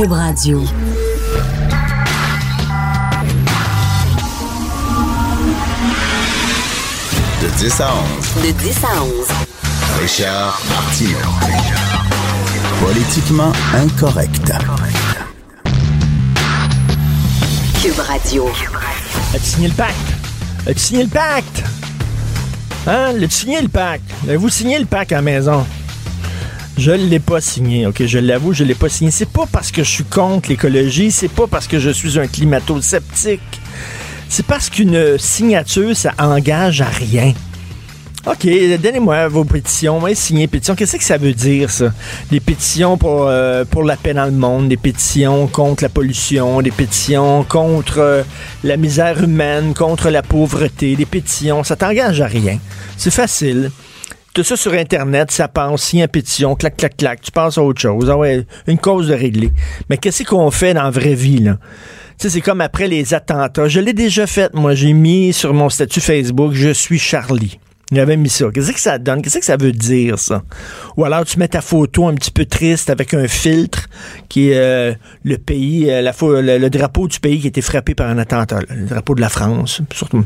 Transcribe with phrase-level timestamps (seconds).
[0.00, 0.62] Cube Radio.
[7.42, 7.90] De 10 à
[8.34, 8.46] 11.
[8.46, 9.12] De 10 à 11.
[10.00, 11.18] Richard Martineau.
[12.80, 14.52] Politiquement incorrect.
[17.82, 18.48] Cube Radio.
[19.34, 19.94] As-tu signé le pacte?
[20.66, 21.62] As-tu signé le pacte?
[22.86, 23.12] Hein?
[23.18, 24.10] L'as-tu signé le pacte?
[24.24, 25.66] Avez-vous signé le pacte à la maison?
[26.80, 28.06] Je l'ai pas signé, ok?
[28.06, 29.10] Je l'avoue, je l'ai pas signé.
[29.10, 32.26] C'est pas parce que je suis contre l'écologie, c'est pas parce que je suis un
[32.26, 33.60] climato-sceptique.
[34.30, 37.34] C'est parce qu'une signature, ça engage à rien.
[38.26, 38.48] OK,
[38.82, 40.00] donnez-moi vos pétitions.
[40.00, 40.74] Moi, signer pétition.
[40.74, 41.92] Qu'est-ce que ça veut dire, ça?
[42.30, 46.62] Des pétitions pour, euh, pour la paix dans le monde, des pétitions contre la pollution,
[46.62, 48.22] des pétitions contre euh,
[48.64, 51.62] la misère humaine, contre la pauvreté, des pétitions.
[51.62, 52.58] Ça t'engage à rien.
[52.96, 53.70] C'est facile.
[54.32, 57.80] Tout ça sur Internet, ça passe, signe pétition, clac, clac, clac, tu passes à autre
[57.80, 58.08] chose.
[58.08, 59.50] Ah ouais, une cause de régler.
[59.88, 61.58] Mais qu'est-ce qu'on fait dans la vraie vie, là?
[62.16, 63.66] Tu sais, c'est comme après les attentats.
[63.66, 64.74] Je l'ai déjà fait, moi.
[64.74, 67.58] J'ai mis sur mon statut Facebook, je suis Charlie.
[67.90, 68.50] J'avais mis ça.
[68.54, 69.20] Qu'est-ce que ça donne?
[69.20, 70.44] Qu'est-ce que ça veut dire, ça?
[70.96, 73.88] Ou alors tu mets ta photo un petit peu triste avec un filtre
[74.28, 77.96] qui est euh, le pays, euh, la, le, drapeau du pays qui a été frappé
[77.96, 78.60] par un attentat.
[78.68, 80.24] Le drapeau de la France, surtout.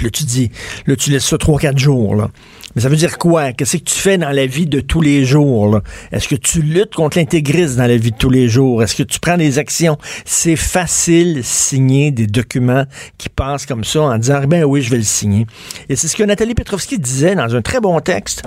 [0.00, 0.50] Là, tu dis,
[0.86, 2.30] là, tu laisses ça 3-4 jours, là.
[2.74, 3.52] Mais ça veut dire quoi?
[3.52, 5.80] Qu'est-ce que tu fais dans la vie de tous les jours?
[6.12, 8.82] Est-ce que tu luttes contre l'intégrisme dans la vie de tous les jours?
[8.82, 9.96] Est-ce que tu prends des actions?
[10.24, 12.84] C'est facile signer des documents
[13.16, 15.46] qui passent comme ça en disant, ben oui, je vais le signer.
[15.88, 18.42] Et c'est ce que Nathalie Petrovski disait dans un très bon texte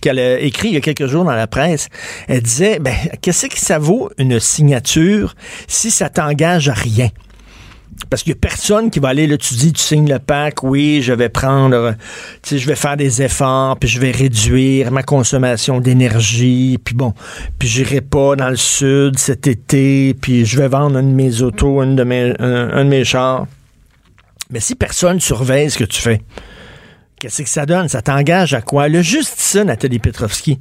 [0.00, 1.88] qu'elle a écrit il y a quelques jours dans la presse.
[2.28, 5.34] Elle disait, ben, qu'est-ce que ça vaut une signature
[5.66, 7.10] si ça t'engage à rien?
[8.10, 10.62] Parce qu'il n'y a personne qui va aller, là, tu dis, tu signes le pack,
[10.62, 11.94] oui, je vais prendre,
[12.42, 16.94] tu sais, je vais faire des efforts, puis je vais réduire ma consommation d'énergie, puis
[16.94, 17.14] bon,
[17.58, 21.42] puis j'irai pas dans le sud cet été, puis je vais vendre une de mes
[21.42, 23.46] autos, de mes, un, un de mes chars.
[24.50, 26.20] Mais si personne surveille ce que tu fais,
[27.18, 27.88] qu'est-ce que ça donne?
[27.88, 28.88] Ça t'engage à quoi?
[28.88, 30.58] Le juste ça, Nathalie Petrovski.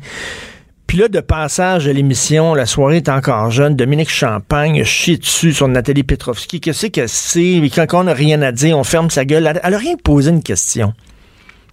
[0.88, 3.76] Puis là, de passage à l'émission, la soirée est encore jeune.
[3.76, 6.62] Dominique Champagne chie dessus sur Nathalie Petrovski.
[6.62, 7.62] Qu'est-ce que c'est?
[7.74, 9.52] Quand on n'a rien à dire, on ferme sa gueule.
[9.64, 10.94] Elle n'a rien posé une question.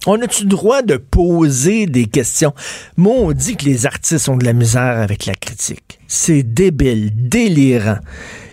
[0.05, 2.53] On a-tu le droit de poser des questions?
[2.97, 5.99] Moi, on dit que les artistes ont de la misère avec la critique.
[6.07, 7.99] C'est débile, délirant.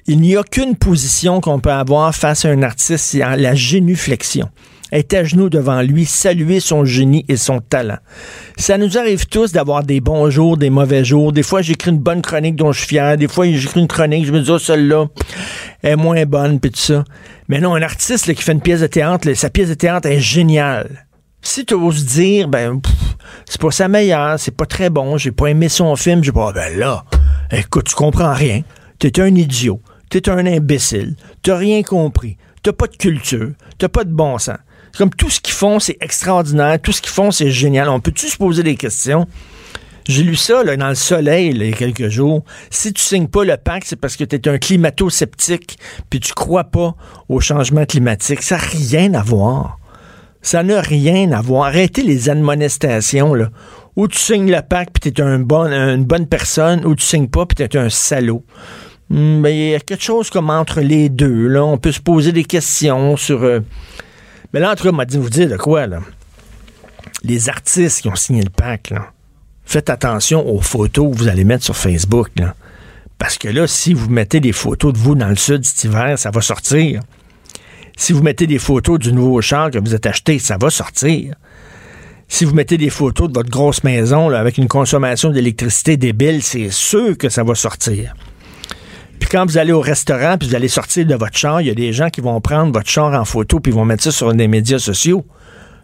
[0.07, 4.49] Il n'y a qu'une position qu'on peut avoir face à un artiste, c'est la génuflexion
[4.93, 7.99] être à genoux devant lui, saluer son génie et son talent.
[8.57, 11.33] Ça nous arrive tous d'avoir des bons jours, des mauvais jours.
[11.33, 13.17] Des fois, j'écris une bonne chronique dont je suis fier.
[13.17, 15.07] Des fois, j'écris une chronique, je me dis, oh, celle-là
[15.83, 17.05] est moins bonne, puis tout ça.
[17.49, 20.21] Mais non, un artiste qui fait une pièce de théâtre, sa pièce de théâtre est
[20.21, 21.07] géniale.
[21.43, 22.81] Si tu oses dire, ben,
[23.47, 26.53] c'est pas sa meilleure, c'est pas très bon, j'ai pas aimé son film, j'ai pas,
[26.53, 27.05] ben là,
[27.51, 28.63] écoute, tu comprends rien.
[28.99, 29.81] T'es un idiot.
[30.11, 31.17] T'es un imbécile.
[31.43, 32.37] T'as rien compris.
[32.63, 33.53] T'as pas de culture.
[33.79, 34.59] T'as pas de bon sens.
[34.97, 36.79] Comme tout ce qu'ils font, c'est extraordinaire.
[36.81, 37.89] Tout ce qu'ils font, c'est génial.
[37.89, 39.27] On peut-tu se poser des questions?
[40.09, 42.43] J'ai lu ça dans le soleil il y a quelques jours.
[42.71, 45.79] Si tu signes pas le pacte, c'est parce que tu es un climato-sceptique
[46.09, 46.97] puis tu crois pas
[47.29, 48.43] au changement climatique.
[48.43, 49.79] Ça n'a rien à voir.
[50.43, 51.67] Ça n'a rien à voir.
[51.67, 53.35] Arrêtez les admonestations.
[53.35, 53.51] Là.
[53.95, 57.47] Ou tu signes le pacte puis tu es une bonne personne, ou tu signes pas
[57.47, 58.45] puis tu es un salaud.
[59.11, 61.47] Hmm, ben, il y a quelque chose comme entre les deux.
[61.47, 61.65] Là.
[61.65, 63.43] On peut se poser des questions sur...
[63.43, 63.61] Euh,
[64.53, 66.01] mais là, en tout m'a dit vous dire de quoi, là?
[67.23, 68.93] Les artistes qui ont signé le pacte,
[69.65, 72.55] faites attention aux photos que vous allez mettre sur Facebook, là.
[73.19, 76.19] Parce que là, si vous mettez des photos de vous dans le sud cet hiver,
[76.19, 77.03] ça va sortir.
[77.97, 81.35] Si vous mettez des photos du nouveau char que vous êtes acheté, ça va sortir.
[82.29, 86.43] Si vous mettez des photos de votre grosse maison là, avec une consommation d'électricité débile,
[86.43, 88.15] c'est sûr que ça va sortir.
[89.21, 91.71] Puis quand vous allez au restaurant, puis vous allez sortir de votre char, il y
[91.71, 94.33] a des gens qui vont prendre votre char en photo, puis vont mettre ça sur
[94.35, 95.25] des médias sociaux.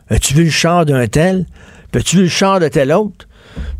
[0.09, 1.47] As-tu vu le char d'un tel?
[1.95, 3.29] As-tu vu le char de tel autre?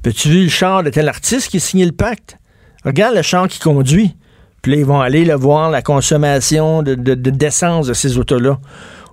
[0.05, 2.39] As-tu vu le char de tel artiste qui a le pacte?
[2.85, 4.15] Regarde le char qui conduit.
[4.63, 8.59] Puis là, ils vont aller le voir la consommation de, d'essence de ces autos-là.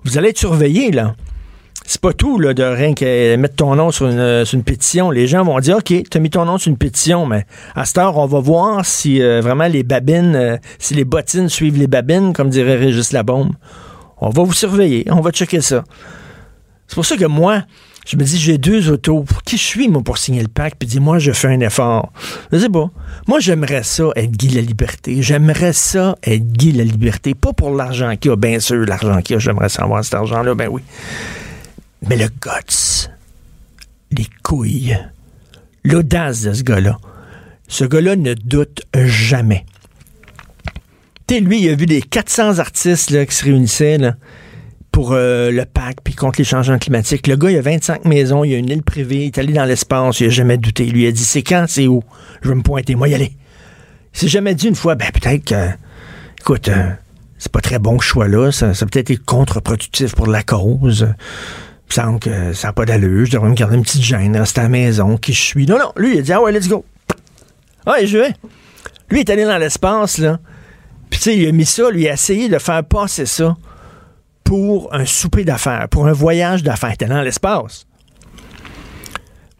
[0.04, 1.14] Vous allez être surveillé, là
[1.86, 5.10] c'est pas tout là, de rien que mettre ton nom sur une, sur une pétition.
[5.10, 7.84] Les gens vont dire, OK, tu as mis ton nom sur une pétition, mais à
[7.84, 11.78] cette heure, on va voir si euh, vraiment les babines, euh, si les bottines suivent
[11.78, 13.52] les babines, comme dirait Régis Labombe.
[14.18, 15.84] On va vous surveiller, on va checker ça.
[16.86, 17.62] C'est pour ça que moi,
[18.06, 19.22] je me dis, j'ai deux autos.
[19.22, 20.76] Pour qui je suis, moi, pour signer le pacte?
[20.78, 22.12] Puis dis, moi, je fais un effort?
[22.52, 22.90] Je sais pas.
[23.26, 25.22] Moi, j'aimerais ça être Guy la liberté.
[25.22, 27.34] J'aimerais ça être Guy la liberté.
[27.34, 29.38] Pas pour l'argent qu'il y a, bien sûr, l'argent qu'il y a.
[29.38, 30.82] J'aimerais savoir cet argent-là, ben oui.
[32.08, 33.08] Mais le guts,
[34.10, 34.96] les couilles,
[35.84, 36.98] l'audace de ce gars-là,
[37.68, 39.64] ce gars-là ne doute jamais.
[41.26, 43.98] Tu lui, il a vu des 400 artistes là, qui se réunissaient
[44.92, 47.26] pour euh, le pacte puis contre les changements climatiques.
[47.26, 49.64] Le gars, il a 25 maisons, il a une île privée, il est allé dans
[49.64, 50.84] l'espace, il a jamais douté.
[50.86, 52.02] Il lui a dit, c'est quand, c'est où?
[52.42, 53.32] Je vais me pointer, moi y aller.
[54.12, 55.70] Il s'est jamais dit une fois, ben peut-être que,
[56.40, 56.90] écoute, euh,
[57.38, 61.08] c'est pas très bon choix-là, ça, ça peut-être été contre-productif pour la cause.
[61.94, 64.58] Me semble que ça n'a pas d'allure, je devrais me garder une petite gêne, rester
[64.58, 65.64] à la maison, qui je suis.
[65.64, 66.84] Non, non, lui, il a dit, ah ouais, let's go.
[67.86, 68.32] Ah, et je vais.
[69.10, 70.40] Lui, il est allé dans l'espace, là.
[71.08, 73.56] Puis, tu sais, il a mis ça, lui, il a essayé de faire passer ça
[74.42, 76.90] pour un souper d'affaires, pour un voyage d'affaires.
[76.90, 77.86] Il était dans l'espace.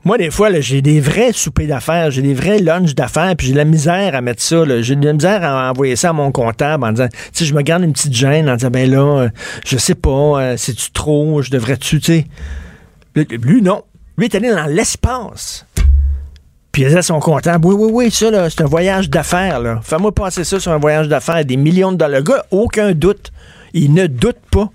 [0.05, 3.53] Moi, des fois, j'ai des vrais soupers d'affaires, j'ai des vrais lunchs d'affaires, puis j'ai
[3.55, 4.62] de la misère à mettre ça.
[4.83, 7.55] J'ai de la misère à envoyer ça à mon comptable en disant, tu sais, je
[7.55, 9.29] me garde une petite gêne en disant, ben là, euh,
[9.65, 12.27] je sais pas, euh, c'est-tu trop, je devrais-tu, tu sais.
[13.15, 13.83] Lui, non.
[14.19, 15.65] Lui, est allé dans l'espace.
[16.71, 19.81] Puis il disait à son comptable, oui, oui, oui, ça, c'est un voyage d'affaires, là.
[19.83, 22.21] Fais-moi passer ça sur un voyage d'affaires, des millions de dollars.
[22.21, 23.33] Le gars, aucun doute.
[23.73, 24.69] Il ne doute pas.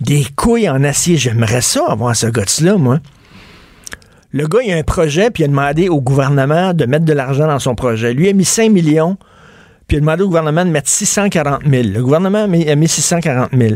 [0.00, 1.18] Des couilles en acier.
[1.18, 3.00] J'aimerais ça avoir ce gars-là, moi.
[4.32, 7.12] Le gars, il a un projet, puis il a demandé au gouvernement de mettre de
[7.12, 8.14] l'argent dans son projet.
[8.14, 9.16] Lui a mis 5 millions,
[9.88, 11.88] puis il a demandé au gouvernement de mettre 640 000.
[11.88, 13.74] Le gouvernement a mis, a mis 640 000.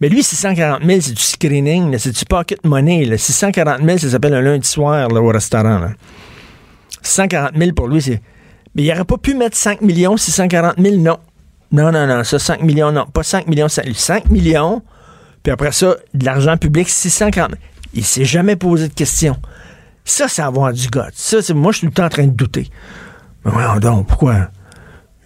[0.00, 3.04] Mais lui, 640 000, c'est du screening, c'est du pocket money.
[3.04, 3.18] Là.
[3.18, 5.80] 640 000, ça s'appelle un lundi soir là, au restaurant.
[5.80, 5.90] Là.
[7.02, 8.22] 640 000 pour lui, c'est...
[8.74, 11.18] Mais il n'aurait pas pu mettre 5 millions, 640 000, non.
[11.72, 13.06] Non, non, non, ça, 5 millions, non.
[13.06, 14.82] Pas 5 millions, 5, 5 millions,
[15.42, 17.60] puis après ça, de l'argent public, 640 000.
[17.94, 19.36] Il s'est jamais posé de questions.
[20.08, 21.00] Ça, c'est avoir du goût.
[21.12, 22.70] Ça, c'est moi, je suis tout le temps en train de douter.
[23.44, 24.48] Mais voyons donc, pourquoi?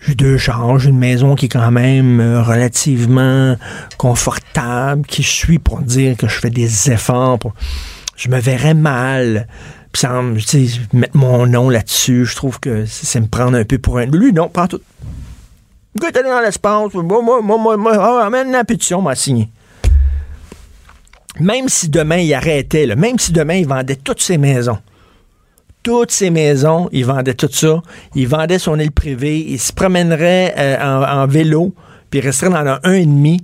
[0.00, 0.52] J'ai deux j'ai
[0.88, 3.56] une maison qui est quand même euh, relativement
[3.96, 7.38] confortable, qui je suis pour dire que je fais des efforts.
[8.16, 9.46] Je me verrais mal.
[9.92, 10.20] Puis ça,
[10.92, 14.06] mettre mon nom là-dessus, je trouve que c'est me prendre un peu pour un.
[14.06, 14.80] Lui, non, en tout.
[15.94, 16.92] Le gars allé dans l'espace.
[16.94, 19.48] Moi, moi, moi, moi, moi, ah, amène la pétition, m'a signé
[21.40, 24.78] même si demain il arrêtait, même si demain il vendait toutes ses maisons,
[25.82, 27.82] toutes ses maisons, il vendait tout ça,
[28.14, 31.74] il vendait son île privée, il se promènerait euh, en, vélo,
[32.10, 33.40] puis il resterait dans un 1,5,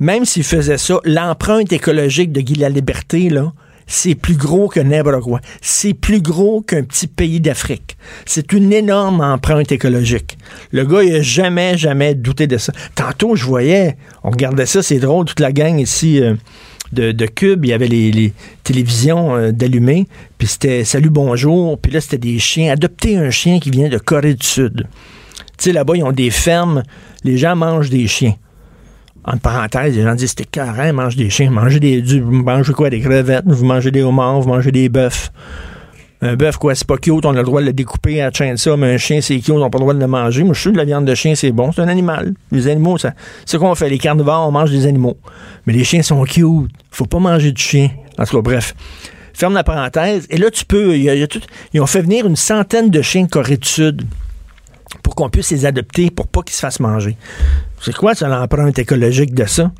[0.00, 3.52] même s'il faisait ça, l'empreinte écologique de Guy la Liberté, là,
[3.88, 5.40] c'est plus gros que n'importe quoi.
[5.62, 7.96] C'est plus gros qu'un petit pays d'Afrique.
[8.26, 10.36] C'est une énorme empreinte écologique.
[10.72, 12.72] Le gars, il a jamais, jamais douté de ça.
[12.94, 16.34] Tantôt, je voyais, on regardait ça, c'est drôle, toute la gang ici euh,
[16.92, 18.32] de, de Cube, il y avait les,
[18.64, 19.52] télévisions euh,
[20.38, 22.72] puis c'était Salut, bonjour, puis là, c'était des chiens.
[22.72, 24.86] Adopter un chien qui vient de Corée du Sud.
[25.36, 26.82] Tu sais, là-bas, ils ont des fermes,
[27.24, 28.34] les gens mangent des chiens.
[29.24, 32.02] Entre parenthèses, les gens disent c'était carré, mangent des chiens, mangez des.
[32.20, 32.88] Mangez quoi?
[32.88, 35.30] Des crevettes, vous mangez des homards, vous mangez des bœufs.
[36.20, 38.76] Un bœuf, quoi, c'est pas cute, on a le droit de le découper à ça,
[38.76, 40.42] mais un chien, c'est cute, on n'a pas le droit de le manger.
[40.42, 42.34] Moi, je suis que la viande de chien, c'est bon, c'est un animal.
[42.50, 43.12] Les animaux, ça.
[43.46, 43.88] C'est quoi on fait?
[43.88, 45.16] Les carnivores, on mange des animaux.
[45.66, 46.70] Mais les chiens sont cute.
[46.90, 47.90] Faut pas manger de chien.
[48.18, 48.74] En tout cas, bref.
[49.32, 50.26] Ferme la parenthèse.
[50.30, 50.96] Et là, tu peux.
[50.96, 51.28] y
[51.72, 54.02] ils ont fait venir une centaine de chiens de Corée du Sud
[55.02, 57.16] pour qu'on puisse les adopter pour pas qu'ils se fassent manger.
[57.80, 59.70] C'est quoi ça, l'empreinte écologique de ça?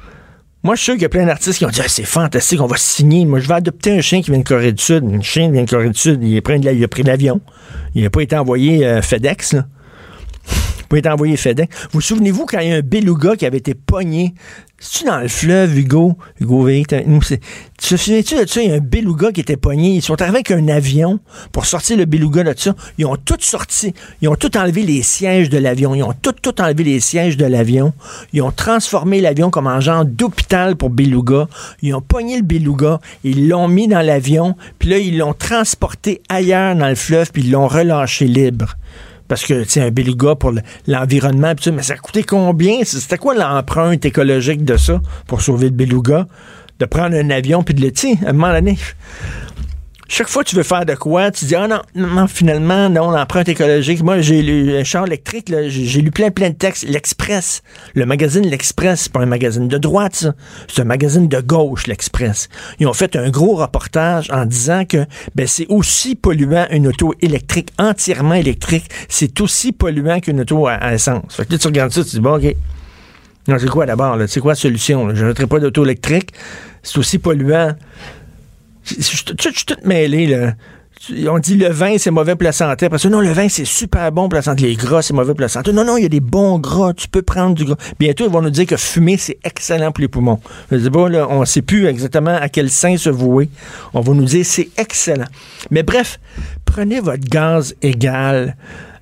[0.65, 2.61] Moi, je suis sûr qu'il y a plein d'artistes qui ont dit Ah, c'est fantastique,
[2.61, 3.25] on va signer.
[3.25, 5.05] Moi, je vais adopter un chien qui vient de Corée du Sud.
[5.05, 7.05] Un chien qui vient de Corée du Sud, il, est pris de il a pris
[7.05, 7.41] l'avion.
[7.95, 9.67] Il n'a pas été envoyé euh, FedEx, là.
[10.89, 11.75] Pas été envoyé FedEx.
[11.93, 14.35] Vous souvenez-vous quand il y a un beluga qui avait été pogné?
[14.81, 16.17] C'est-tu dans le fleuve, Hugo?
[16.41, 16.69] Hugo
[17.07, 17.39] nous, Tu
[17.77, 18.63] te souviens-tu de ça?
[18.63, 19.91] Il y a un beluga qui était pogné.
[19.91, 21.19] Ils sont arrivés avec un avion
[21.51, 22.77] pour sortir le beluga de ça.
[22.97, 23.93] Ils ont tout sorti.
[24.23, 25.97] Ils ont tout enlevé les sièges de l'avion.
[25.97, 27.93] Ils ont tout, tout enlevé les sièges de l'avion.
[28.33, 31.49] Ils ont transformé l'avion comme un genre d'hôpital pour beluga.
[31.83, 33.01] Ils ont pogné le beluga.
[33.25, 34.55] Ils l'ont mis dans l'avion.
[34.79, 37.33] Puis là, ils l'ont transporté ailleurs dans le fleuve.
[37.33, 38.77] Puis ils l'ont relâché libre.
[39.29, 42.79] Parce que, sais, un beluga pour le- l'environnement, mais ça a coûté combien?
[42.85, 46.27] C'était quoi l'empreinte écologique de ça pour sauver le beluga?
[46.79, 48.79] De prendre un avion puis de le, sais, à un moment donné,
[50.11, 53.11] chaque fois que tu veux faire de quoi, tu dis, ah non, non, finalement, non,
[53.11, 54.03] l'empreinte écologique.
[54.03, 56.85] Moi, j'ai lu un char électrique, j'ai lu plein, plein de textes.
[56.89, 57.63] L'Express,
[57.95, 60.27] le magazine L'Express, c'est pas un magazine de droite.
[60.67, 62.49] C'est un magazine de gauche, l'Express.
[62.81, 67.15] Ils ont fait un gros reportage en disant que ben, c'est aussi polluant une auto
[67.21, 68.89] électrique, entièrement électrique.
[69.11, 71.35] C'est aussi polluant qu'une auto à, essence.
[71.35, 72.57] Fait que là, tu regardes ça, tu dis, bon, OK.
[73.47, 74.17] Non, c'est quoi d'abord?
[74.17, 74.27] là?
[74.27, 75.15] C'est quoi la solution?
[75.15, 76.33] Je ne pas d'auto électrique.
[76.83, 77.75] C'est aussi polluant.
[78.97, 80.55] Je suis tout- mêlé, là.
[81.31, 82.87] On dit le vin, c'est mauvais pour la santé.
[82.87, 84.65] Après ça, non, le vin, c'est super bon pour la santé.
[84.65, 85.73] Les gras, c'est mauvais pour la santé.
[85.73, 86.93] Non, non, il y a des bons gras.
[86.93, 87.77] Tu peux prendre du gras.
[88.01, 90.41] Bientôt, ils vont nous dire que fumer, c'est excellent pour les poumons.
[90.69, 93.49] Pas, là, on ne sait plus exactement à quel sein se vouer.
[93.95, 95.27] On va nous dire c'est excellent.
[95.71, 96.19] Mais bref,
[96.65, 98.57] prenez votre gaz égal.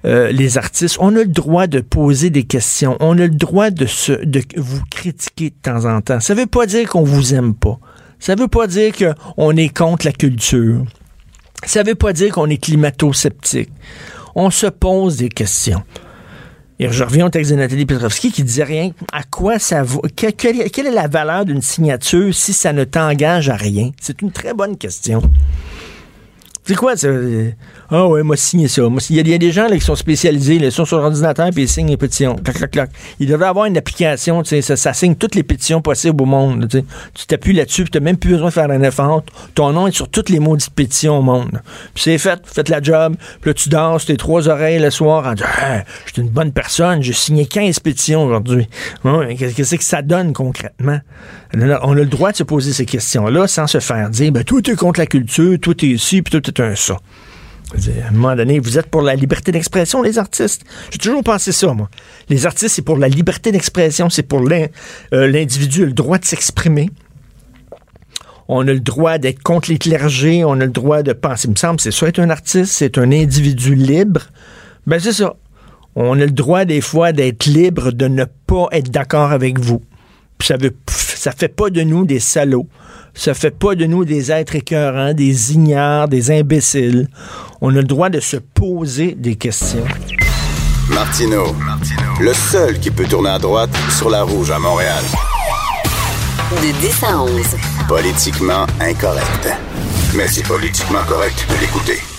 [0.05, 3.71] euh, les artistes, on a le droit de poser des questions, on a le droit
[3.71, 6.21] de, se, de vous critiquer de temps en temps.
[6.21, 7.81] Ça veut pas dire qu'on vous aime pas.
[8.19, 10.85] Ça veut pas dire qu'on est contre la culture.
[11.65, 13.71] Ça veut pas dire qu'on est climato-sceptique.
[14.35, 15.83] On se pose des questions.
[16.79, 18.91] Et je reviens au texte de Nathalie Petrovski qui disait rien.
[19.13, 20.03] À quoi ça vaut?
[20.15, 23.93] quelle est la valeur d'une signature si ça ne t'engage à rien?
[24.01, 25.23] C'est une très bonne question.
[26.67, 27.09] C'est quoi ça?
[27.91, 28.83] Ah ouais, moi signé ça.
[29.11, 31.69] Il y, a des gens là, qui sont spécialisés, ils sont sur l'ordinateur et ils
[31.69, 32.35] signent les pétitions.
[32.35, 32.91] Clac, clac, clac.
[33.21, 36.67] Il devrait avoir une application, ça, ça, signe toutes les pétitions possibles au monde.
[36.69, 39.23] Tu t'appuies là-dessus, tu n'as même plus besoin de faire un effort.
[39.55, 41.63] Ton nom est sur toutes les maudites pétitions au monde.
[41.95, 43.15] Puis c'est fait, faites la job.
[43.41, 46.31] Puis là, tu danses tes trois oreilles le soir en disant ah, Je suis une
[46.31, 48.67] bonne personne, j'ai signé 15 pétitions aujourd'hui.
[49.39, 50.99] Qu'est-ce que ça donne concrètement?
[51.55, 54.69] On a le droit de se poser ces questions-là sans se faire dire ben, tout
[54.69, 56.99] est contre la culture, tout est ici, puis tout est un ça.
[57.75, 60.63] À un moment donné, vous êtes pour la liberté d'expression, les artistes.
[60.91, 61.91] J'ai toujours pensé ça, moi.
[62.29, 66.91] Les artistes, c'est pour la liberté d'expression, c'est pour euh, l'individu, le droit de s'exprimer.
[68.49, 71.49] On a le droit d'être contre les clergés, on a le droit de penser.
[71.49, 74.23] Il me semble, c'est soit être un artiste, c'est un individu libre.
[74.87, 75.35] Ben, c'est ça.
[75.97, 79.83] On a le droit, des fois, d'être libre de ne pas être d'accord avec vous.
[80.41, 82.69] ça veut, ça fait pas de nous des salauds.
[83.17, 87.09] Ça fait pas de nous des êtres écœurants, des ignares, des imbéciles.
[87.61, 89.85] On a le droit de se poser des questions.
[90.91, 91.57] Martino,
[92.21, 95.03] le seul qui peut tourner à droite sur la rouge à Montréal.
[96.53, 97.31] De 10 à 11.
[97.89, 99.49] Politiquement incorrect.
[100.15, 102.16] Mais c'est politiquement correct de l'écouter.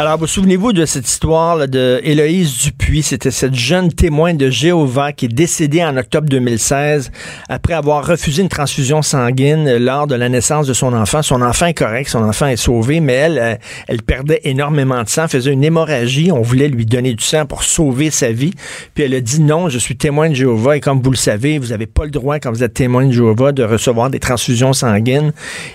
[0.00, 3.02] Alors, vous souvenez-vous de cette histoire de Héloïse Dupuis?
[3.02, 7.10] C'était cette jeune témoin de Jéhovah qui est décédée en octobre 2016
[7.48, 11.22] après avoir refusé une transfusion sanguine lors de la naissance de son enfant.
[11.22, 13.54] Son enfant est correct, son enfant est sauvé, mais elle, euh,
[13.88, 16.30] elle perdait énormément de sang, faisait une hémorragie.
[16.30, 18.52] On voulait lui donner du sang pour sauver sa vie.
[18.94, 21.58] Puis elle a dit non, je suis témoin de Jéhovah et comme vous le savez,
[21.58, 24.74] vous n'avez pas le droit, quand vous êtes témoin de Jéhovah, de recevoir des transfusions
[24.74, 25.32] sanguines.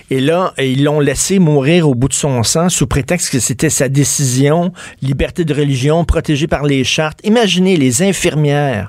[0.08, 3.68] Et là, ils l'ont laissé mourir au bout de son sang sous prétexte que c'était
[3.68, 4.13] sa décision
[5.02, 7.20] liberté de religion, protégée par les chartes.
[7.24, 8.88] Imaginez les infirmières.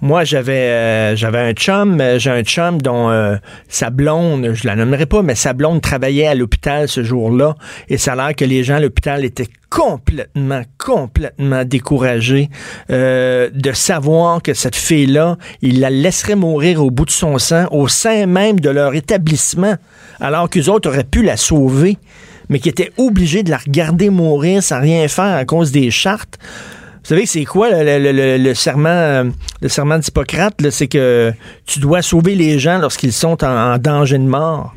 [0.00, 3.34] Moi, j'avais euh, j'avais un chum, euh, j'ai un chum dont euh,
[3.68, 7.56] sa blonde, je la nommerai pas, mais sa blonde travaillait à l'hôpital ce jour-là,
[7.88, 12.48] et ça a l'air que les gens à l'hôpital étaient complètement, complètement découragés
[12.88, 17.86] de savoir que cette fille-là, il la laisserait mourir au bout de son sang, au
[17.86, 19.74] sein même de leur établissement,
[20.20, 21.98] alors qu'eux autres auraient pu la sauver
[22.48, 26.38] mais qui était obligé de la regarder mourir sans rien faire à cause des chartes.
[27.02, 29.30] Vous savez, c'est quoi le, serment,
[29.62, 30.68] le serment d'Hippocrate?
[30.70, 31.32] C'est que
[31.64, 34.74] tu dois sauver les gens lorsqu'ils sont en danger de mort.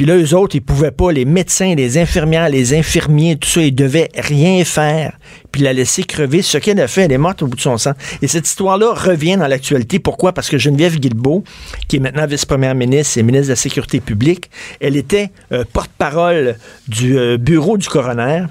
[0.00, 3.60] Puis là, eux autres, ils pouvaient pas, les médecins, les infirmières, les infirmiers, tout ça,
[3.60, 5.18] ils devaient rien faire.
[5.52, 6.42] Puis la laisser crever.
[6.42, 7.92] Ce qu'elle a fait, elle est morte au bout de son sang.
[8.22, 9.98] Et cette histoire-là revient dans l'actualité.
[9.98, 10.32] Pourquoi?
[10.32, 11.44] Parce que Geneviève Guilbeault,
[11.88, 16.56] qui est maintenant vice-première ministre et ministre de la Sécurité publique, elle était euh, porte-parole
[16.88, 18.44] du euh, bureau du coroner.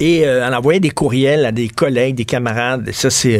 [0.00, 2.90] Et euh, elle envoyait des courriels à des collègues, des camarades.
[2.92, 3.38] Ça, c'est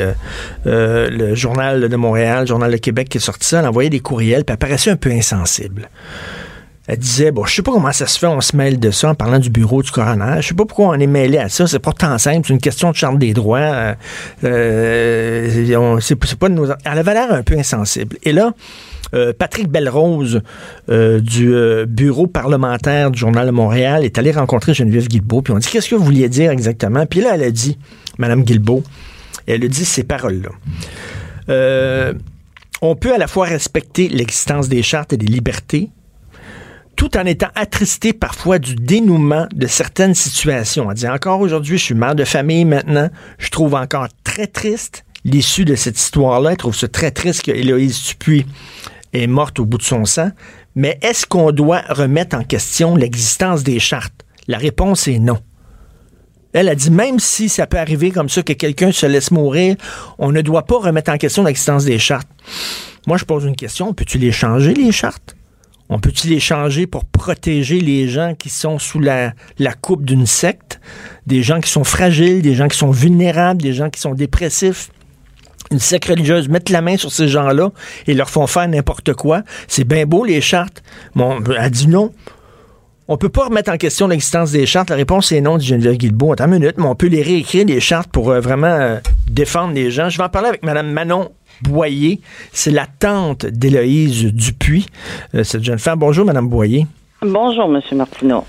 [0.64, 3.61] le Journal de Montréal, le Journal de Québec qui est sorti ça.
[3.61, 5.88] Elle envoyait des courriels, puis elle paraissait un peu insensible.
[6.86, 9.08] Elle disait, bon, je sais pas comment ça se fait, on se mêle de ça
[9.08, 10.36] en parlant du bureau du coroner.
[10.42, 11.66] Je sais pas pourquoi on est mêlé à ça.
[11.66, 12.46] C'est pas tant simple.
[12.46, 13.58] C'est une question de charte des droits.
[13.58, 13.94] Euh,
[14.44, 16.66] euh c'est pas de nos...
[16.66, 18.18] Elle avait l'air un peu insensible.
[18.22, 18.52] Et là,
[19.14, 20.42] euh, Patrick Belrose
[20.90, 21.54] euh, du
[21.86, 25.40] bureau parlementaire du Journal de Montréal est allé rencontrer Geneviève Guilbeault.
[25.40, 27.06] Puis on dit, qu'est-ce que vous vouliez dire exactement?
[27.06, 27.78] Puis là, elle a dit,
[28.18, 28.82] Madame Guilbeault,
[29.46, 30.50] elle a dit ces paroles-là.
[32.82, 35.88] on peut à la fois respecter l'existence des chartes et des libertés,
[36.96, 40.86] tout en étant attristé parfois du dénouement de certaines situations.
[40.88, 45.04] On dit encore aujourd'hui, je suis mère de famille maintenant, je trouve encore très triste
[45.24, 46.52] l'issue de cette histoire-là.
[46.52, 48.46] Je trouve ça très triste que Héloïse Dupuis
[49.12, 50.30] est morte au bout de son sang.
[50.74, 54.24] Mais est-ce qu'on doit remettre en question l'existence des chartes?
[54.48, 55.38] La réponse est non.
[56.52, 59.76] Elle a dit, même si ça peut arriver comme ça que quelqu'un se laisse mourir,
[60.18, 62.28] on ne doit pas remettre en question l'existence des chartes.
[63.06, 63.92] Moi, je pose une question.
[63.92, 65.34] Peux-tu les changer, les chartes?
[65.90, 69.32] On peut-il les changer pour protéger les gens qui sont sous la,
[69.80, 70.80] coupe d'une secte,
[71.26, 74.90] des gens qui sont fragiles, des gens qui sont vulnérables, des gens qui sont dépressifs?
[75.70, 77.70] Une secte religieuse mettre la main sur ces gens-là
[78.06, 79.42] et leur font faire n'importe quoi.
[79.66, 80.82] C'est bien beau, les chartes.
[81.14, 82.12] Bon, elle dit non.
[83.06, 84.88] On peut pas remettre en question l'existence des chartes.
[84.88, 86.32] La réponse est non, dit Geneviève Guilbeault.
[86.32, 88.98] Attends une minute, mais on peut les réécrire, les chartes, pour euh, vraiment euh,
[89.28, 90.08] défendre les gens.
[90.08, 91.30] Je vais en parler avec Mme Manon
[91.68, 92.21] Boyer.
[92.52, 94.87] C'est la tante d'Héloïse Dupuis,
[95.35, 95.99] euh, cette jeune femme.
[95.99, 96.87] Bonjour, Madame Boyer.
[97.23, 98.44] Bonjour, Monsieur Martineau.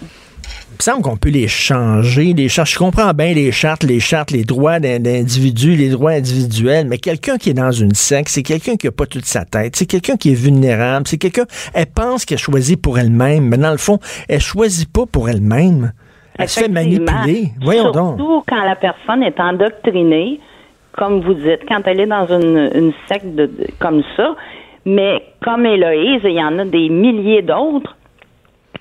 [0.78, 2.34] me semble qu'on peut les changer.
[2.34, 6.88] Les chartes, je comprends bien les chartes, les chartes, les droits d'individus, les droits individuels,
[6.88, 9.76] mais quelqu'un qui est dans une secte, c'est quelqu'un qui a pas toute sa tête.
[9.78, 11.08] C'est quelqu'un qui est vulnérable.
[11.08, 15.06] C'est quelqu'un, elle pense qu'elle choisit pour elle-même, mais dans le fond, elle choisit pas
[15.06, 15.94] pour elle-même.
[16.38, 17.52] Elle se fait manipuler.
[17.62, 20.42] Voyons Surtout quand la personne est endoctrinée,
[20.98, 23.25] comme vous dites, quand elle est dans une, secte
[23.80, 24.36] comme ça.
[24.86, 27.96] Mais comme Héloïse, il y en a des milliers d'autres,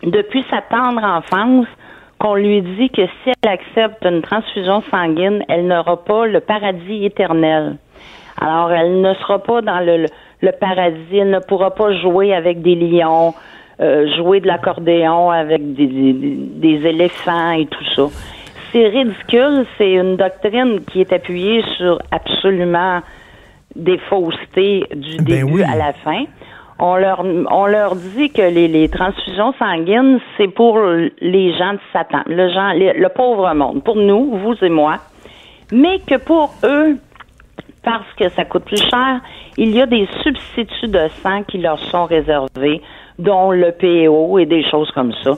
[0.03, 1.67] depuis sa tendre enfance,
[2.19, 7.07] qu'on lui dit que si elle accepte une transfusion sanguine, elle n'aura pas le paradis
[7.07, 7.77] éternel.
[8.41, 10.07] Alors, elle ne sera pas dans le,
[10.53, 13.35] paradis, elle ne pourra pas jouer avec des lions,
[13.81, 18.03] euh, jouer de l'accordéon avec des, éléphants et tout ça.
[18.75, 23.03] C'est ridicule, c'est une doctrine qui est appuyée sur absolument
[23.77, 26.25] des faussetés du ben début à la fin.
[26.81, 31.79] On leur on leur dit que les, les transfusions sanguines c'est pour les gens de
[31.93, 34.97] Satan, le gens le pauvre monde, pour nous, vous et moi,
[35.71, 36.97] mais que pour eux
[37.85, 39.21] parce que ça coûte plus cher,
[39.57, 42.83] il y a des substituts de sang qui leur sont réservés,
[43.21, 45.35] dont le PO et des choses comme ça,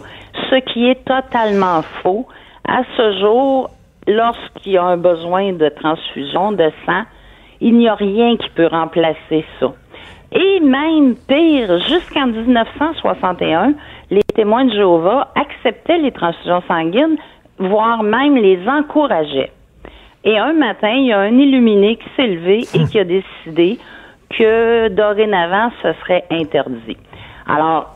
[0.49, 2.27] ce qui est totalement faux.
[2.69, 3.71] À ce jour,
[4.09, 7.03] lorsqu'il y a un besoin de transfusion de sang,
[7.61, 9.73] il n'y a rien qui peut remplacer ça.
[10.33, 13.75] Et même pire, jusqu'en 1961,
[14.11, 17.17] les témoins de Jéhovah acceptaient les transfusions sanguines,
[17.59, 19.53] voire même les encourageaient.
[20.25, 23.79] Et un matin, il y a un illuminé qui s'est levé et qui a décidé
[24.31, 26.97] que dorénavant, ce serait interdit.
[27.47, 27.95] Alors,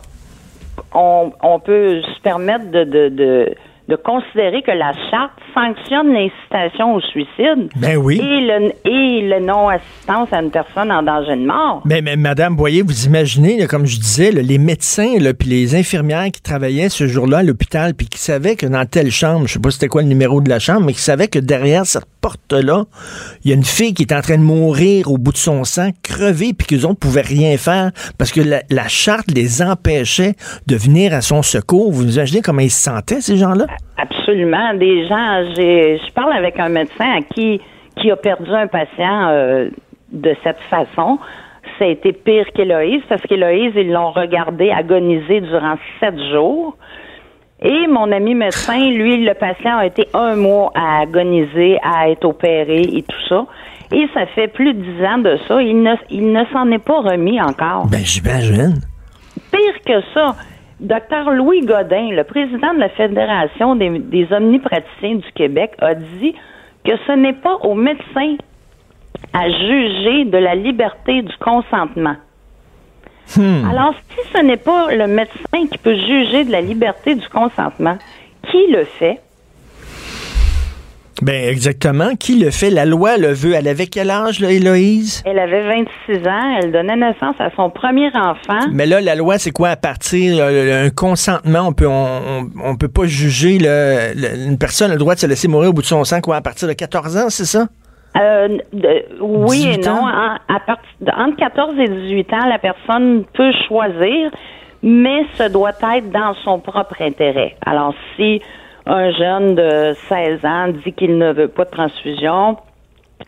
[0.94, 3.54] on, on peut se permettre de, de, de
[3.90, 8.20] de considérer que la charte sanctionne l'incitation au suicide ben oui.
[8.22, 11.82] et le, et le non-assistance à une personne en danger de mort.
[11.84, 16.40] Mais, mais Madame Boyer, vous imaginez, comme je disais, les médecins puis les infirmières qui
[16.40, 19.70] travaillaient ce jour-là à l'hôpital puis qui savaient que dans telle chambre, je sais pas
[19.70, 22.06] c'était quoi le numéro de la chambre, mais qui savaient que derrière cette
[22.52, 25.64] il y a une fille qui est en train de mourir au bout de son
[25.64, 30.34] sang, crevée, puis qu'ils autres pouvaient rien faire parce que la, charte les empêchait
[30.66, 31.92] de venir à son secours.
[31.92, 33.66] Vous imaginez comment ils se sentaient, ces gens-là?
[33.96, 34.74] Absolument.
[34.74, 37.60] Des gens, je parle avec un médecin qui
[38.10, 39.68] a perdu un patient euh,
[40.12, 41.18] de cette façon.
[41.78, 46.76] Ça a été pire qu'Héloïse parce qu'Héloïse, ils l'ont regardé agoniser durant sept jours.
[47.62, 52.24] Et mon ami médecin, lui, le patient a été un mois à agoniser, à être
[52.24, 53.46] opéré et tout ça.
[53.92, 55.60] Et ça fait plus de dix ans de ça.
[55.60, 57.86] Il ne, il ne s'en est pas remis encore.
[57.88, 58.80] Ben, j'imagine.
[59.50, 60.36] Pire que ça.
[60.80, 66.34] Docteur Louis Godin, le président de la Fédération des, omnipraticiens du Québec, a dit
[66.84, 68.36] que ce n'est pas aux médecins
[69.34, 72.16] à juger de la liberté du consentement.
[73.36, 73.68] Hmm.
[73.70, 77.96] Alors, si ce n'est pas le médecin qui peut juger de la liberté du consentement,
[78.50, 79.20] qui le fait?
[81.22, 82.14] Ben exactement.
[82.16, 82.70] Qui le fait?
[82.70, 83.52] La loi le veut.
[83.52, 85.22] Elle avait quel âge, là, Héloïse?
[85.26, 86.58] Elle avait 26 ans.
[86.62, 88.60] Elle donnait naissance à son premier enfant.
[88.72, 89.68] Mais là, la loi, c'est quoi?
[89.68, 95.14] À partir d'un consentement, on peut on, peut pas juger une personne a le droit
[95.14, 97.28] de se laisser mourir au bout de son sang, quoi, à partir de 14 ans,
[97.28, 97.66] c'est ça?
[98.16, 98.58] Euh,
[99.20, 100.06] oui et non.
[100.06, 104.30] à partir, entre 14 et 18 ans, la personne peut choisir,
[104.82, 107.56] mais ce doit être dans son propre intérêt.
[107.64, 108.42] Alors, si
[108.86, 112.56] un jeune de 16 ans dit qu'il ne veut pas de transfusion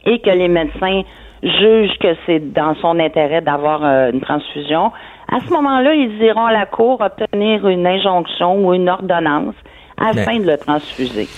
[0.05, 1.03] et que les médecins
[1.43, 4.91] jugent que c'est dans son intérêt d'avoir euh, une transfusion,
[5.31, 9.55] à ce moment-là, ils iront à la cour obtenir une injonction ou une ordonnance
[9.97, 11.29] afin de le transfuser.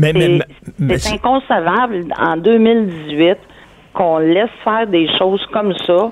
[0.00, 3.38] C'est inconcevable en 2018
[3.94, 6.10] qu'on laisse faire des choses comme ça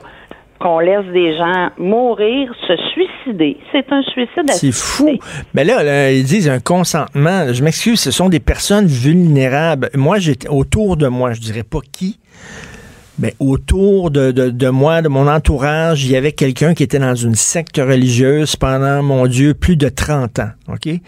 [0.59, 3.59] qu'on laisse des gens mourir, se suicider.
[3.73, 5.19] C'est un suicide C'est fou.
[5.55, 7.53] Mais là, ils disent un consentement.
[7.53, 9.91] Je m'excuse, ce sont des personnes vulnérables.
[9.95, 12.19] Moi, j'étais autour de moi, je dirais pas qui,
[13.19, 17.15] mais autour de, de, moi, de mon entourage, il y avait quelqu'un qui était dans
[17.15, 20.51] une secte religieuse pendant, mon Dieu, plus de 30 ans.
[20.69, 20.87] OK?
[20.87, 21.01] Ouais.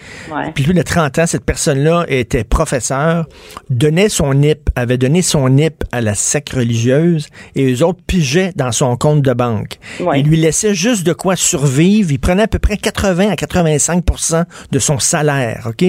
[0.54, 3.26] Puis plus de 30 ans, cette personne-là était professeur,
[3.68, 8.52] donnait son NIP, avait donné son NIP à la secte religieuse et les autres pigeaient
[8.56, 9.78] dans son compte de banque.
[10.16, 12.10] Il lui laissait juste de quoi survivre.
[12.10, 15.68] Il prenait à peu près 80 à 85% de son salaire.
[15.68, 15.84] OK?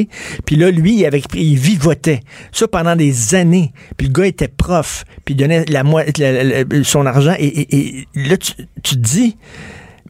[0.45, 2.19] Puis là, lui, il, avait, il vivotait.
[2.51, 3.73] Ça pendant des années.
[3.97, 5.03] Puis le gars était prof.
[5.25, 6.10] Puis il donnait la moitié
[6.83, 7.33] son argent.
[7.39, 9.37] Et, là, tu, te dis,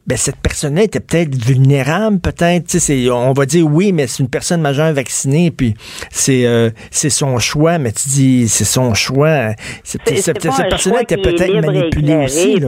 [0.06, 2.76] ben, cette personne-là était peut-être vulnérable, peut-être.
[3.12, 5.74] On va dire oui, mais c'est une personne majeure vaccinée, puis
[6.10, 9.52] c'est euh, c'est son choix, mais tu dis c'est son choix.
[9.84, 12.60] Cette, personne-là était peut-être manipulée aussi.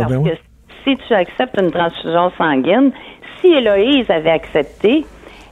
[0.84, 2.92] si tu acceptes une transfusion sanguine,
[3.40, 5.04] si Héloïse avait accepté,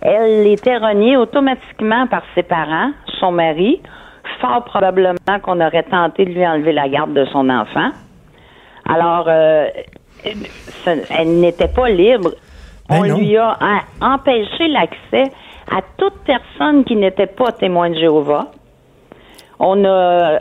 [0.04, 2.90] Elle était reniée automatiquement par ses parents,
[3.20, 3.80] son mari.
[4.42, 7.90] Fort probablement qu'on aurait tenté de lui enlever la garde de son enfant.
[8.86, 9.66] Alors, euh,
[10.24, 12.32] elle n'était pas libre.
[12.88, 13.18] Ben On non.
[13.18, 13.56] lui a
[14.00, 15.32] empêché l'accès
[15.70, 18.50] à toute personne qui n'était pas témoin de Jéhovah.
[19.58, 20.40] On a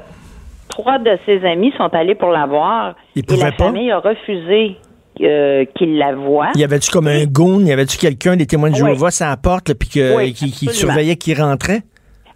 [0.68, 3.66] trois de ses amis sont allés pour la voir et la pas?
[3.66, 4.78] famille a refusé
[5.22, 6.48] euh, qu'il la voie.
[6.56, 7.60] Y avait-tu comme un goon?
[7.66, 8.88] Y avait-tu quelqu'un des témoins de Oui.
[8.90, 11.84] Jéhovah à la porte, puis Oui, qui, surveillait qui rentrait?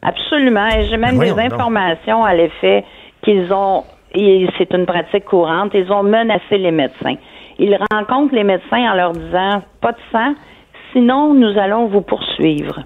[0.05, 0.67] Absolument.
[0.67, 1.39] Et J'ai même des donc.
[1.39, 2.83] informations à l'effet
[3.23, 7.15] qu'ils ont, et c'est une pratique courante, ils ont menacé les médecins.
[7.57, 10.35] Ils rencontrent les médecins en leur disant pas de sang,
[10.93, 12.81] sinon nous allons vous poursuivre.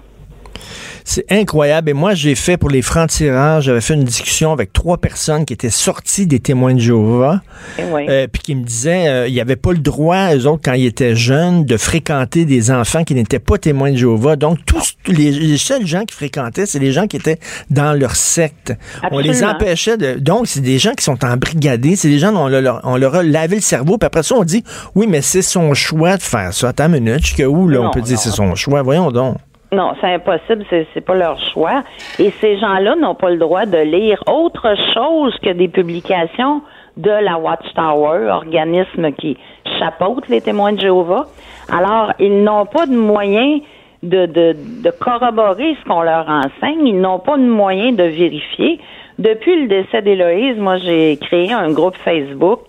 [1.04, 1.90] C'est incroyable.
[1.90, 5.52] Et moi, j'ai fait pour les francs-tireurs, j'avais fait une discussion avec trois personnes qui
[5.54, 7.40] étaient sorties des témoins de Jéhovah,
[7.78, 8.06] Eh oui.
[8.08, 10.86] euh, puis qui me disaient euh, ils n'avaient pas le droit, eux autres, quand ils
[10.86, 14.36] étaient jeunes, de fréquenter des enfants qui n'étaient pas témoins de Jéhovah.
[14.36, 17.38] Donc, tous les, les seuls gens qui fréquentaient, c'est les gens qui étaient
[17.70, 18.72] dans leur secte.
[19.10, 20.14] On les empêchait de...
[20.18, 23.14] Donc, c'est des gens qui sont embrigadés, c'est des gens dont on leur, on leur
[23.16, 24.62] a lavé le cerveau, puis après ça, on dit
[24.94, 26.68] oui, mais c'est son choix de faire ça.
[26.68, 28.82] Attends une minute, jusqu'à où, là, on Non, peut dire c'est son choix?
[28.82, 29.36] Voyons donc.
[29.72, 31.84] Non, c'est impossible, c'est, pas leur choix.
[32.18, 36.62] Et ces gens-là n'ont pas le droit de lire autre chose que des publications
[36.96, 39.36] de la Watchtower, organisme qui
[39.78, 41.26] chapeaute les témoins de Jéhovah.
[41.72, 43.60] Alors, ils n'ont pas de moyen
[44.02, 46.86] de, de, de corroborer ce qu'on leur enseigne.
[46.86, 48.80] Ils n'ont pas de moyen de vérifier.
[49.20, 52.62] Depuis le décès d'Héloïse, moi, j'ai créé un groupe Facebook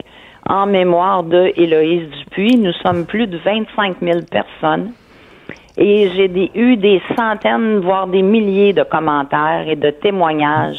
[0.47, 2.57] en mémoire de Héloïse Dupuis.
[2.57, 4.91] Nous sommes plus de 25 000 personnes.
[5.83, 10.77] Et j'ai des- eu des centaines, voire des milliers de commentaires et de témoignages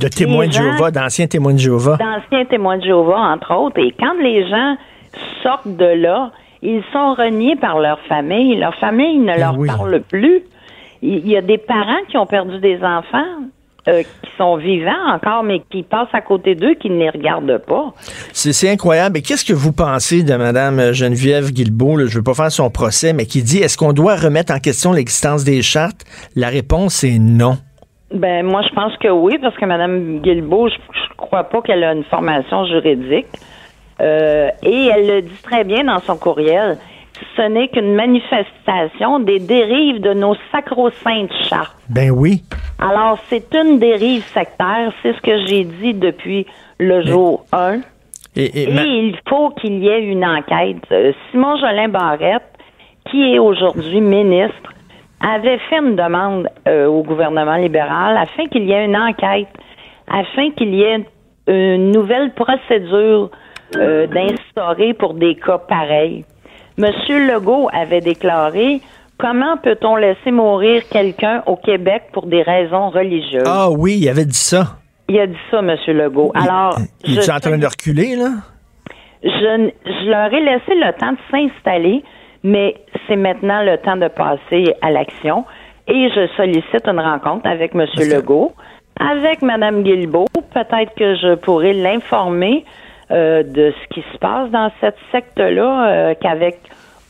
[0.00, 1.96] De témoins de Jéhovah, d'anciens témoins de Jéhovah.
[1.98, 3.78] d'anciens témoins de Jéhovah, entre autres.
[3.78, 4.74] Et quand les gens
[5.44, 6.32] sortent de là,
[6.62, 8.56] ils sont reniés par leur famille.
[8.56, 9.68] Leur famille ne leur oui.
[9.68, 10.42] parle plus.
[11.00, 13.36] Il y a des parents qui ont perdu des enfants
[13.88, 17.58] euh, qui sont vivants encore, mais qui passent à côté d'eux, qui ne les regardent
[17.58, 17.92] pas.
[18.32, 19.18] C'est incroyable.
[19.18, 21.96] Et qu'est-ce que vous pensez de Mme Geneviève Guilbeault?
[21.96, 22.06] là?
[22.06, 24.58] je ne veux pas faire son procès, mais qui dit est-ce qu'on doit remettre en
[24.58, 26.04] question l'existence des chartes?
[26.36, 27.58] La réponse est non.
[28.12, 31.84] Ben moi je pense que oui parce que Mme Guilbeault, je, je crois pas qu'elle
[31.84, 33.26] a une formation juridique
[34.00, 36.78] Euh, et elle le dit très bien dans son courriel.
[37.36, 41.76] Ce n'est qu'une manifestation des dérives de nos sacro-saintes chartes.
[41.88, 42.42] Ben oui.
[42.78, 46.46] Alors c'est une dérive sectaire, c'est ce que j'ai dit depuis
[46.78, 47.80] le jour 1.
[48.36, 50.78] Et, et Et ma- il faut qu'il y ait une enquête.
[50.92, 52.42] Euh, Simon Jolin Barrette,
[53.10, 54.72] qui est aujourd'hui ministre,
[55.20, 59.48] avait fait une demande euh, au gouvernement libéral afin qu'il y ait une enquête,
[60.08, 61.04] afin qu'il y ait
[61.48, 63.30] une nouvelle procédure
[63.76, 66.24] euh, d'instaurer pour des cas pareils.
[66.80, 68.80] Monsieur Legault avait déclaré
[69.18, 73.44] Comment peut-on laisser mourir quelqu'un au Québec pour des raisons religieuses?
[73.44, 74.78] Ah oui, il avait dit ça.
[75.10, 76.32] Il a dit ça, Monsieur Legault.
[76.34, 78.30] Alors, il est en train de reculer, là?
[79.22, 82.02] je, leur ai laissé le temps de s'installer,
[82.42, 85.44] mais c'est maintenant le temps de passer à l'action.
[85.86, 87.84] Et je sollicite une rencontre avec M.
[87.98, 88.52] Legault,
[88.98, 90.28] avec Mme Guilbeault.
[90.54, 92.64] Peut-être que je pourrais l'informer
[93.10, 96.58] de ce qui se passe dans cette secte-là, euh, qu'avec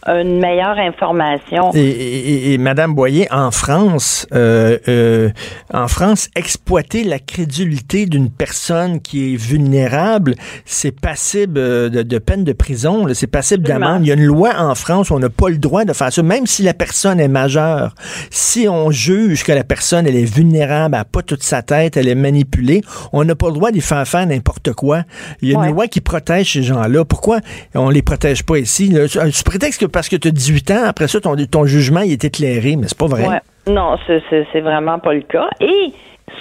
[0.06, 1.70] une meilleure information.
[1.74, 5.30] Et, et- Madame Boyer, en France, euh, euh,
[5.72, 10.34] en France, exploiter la crédulité d'une personne qui est vulnérable,
[10.64, 14.04] c'est passible euh, de, de peine de prison, c'est passible d'amende.
[14.04, 16.12] Il y a une loi en France où on n'a pas le droit de faire
[16.12, 17.94] ça, même si la personne est majeure.
[18.30, 21.96] Si on juge que la personne elle est vulnérable, elle n'a pas toute sa tête,
[21.96, 22.80] elle est manipulée,
[23.12, 25.02] on n'a pas le droit d'y faire faire n'importe quoi.
[25.42, 25.68] Il y a Ouais.
[25.68, 27.04] une loi qui protège ces gens-là.
[27.04, 27.40] Pourquoi
[27.74, 28.88] on les protège pas ici?
[28.88, 29.06] Là?
[29.08, 32.00] Sous sous prétexte que parce que tu as 18 ans, après ça, ton, ton jugement
[32.00, 33.26] il est éclairé, mais c'est pas vrai.
[33.28, 33.40] Ouais.
[33.66, 35.48] Non, c'est- vraiment pas le cas.
[35.60, 35.92] Et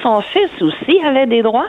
[0.04, 1.68] son fils aussi avait des droits.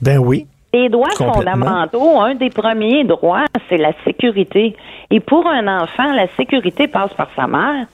[0.00, 0.46] Ben oui.
[0.72, 4.74] Les droits fondamentaux, un des premiers droits, c'est la sécurité.
[5.10, 7.86] Et pour un enfant, la sécurité passe par sa mère.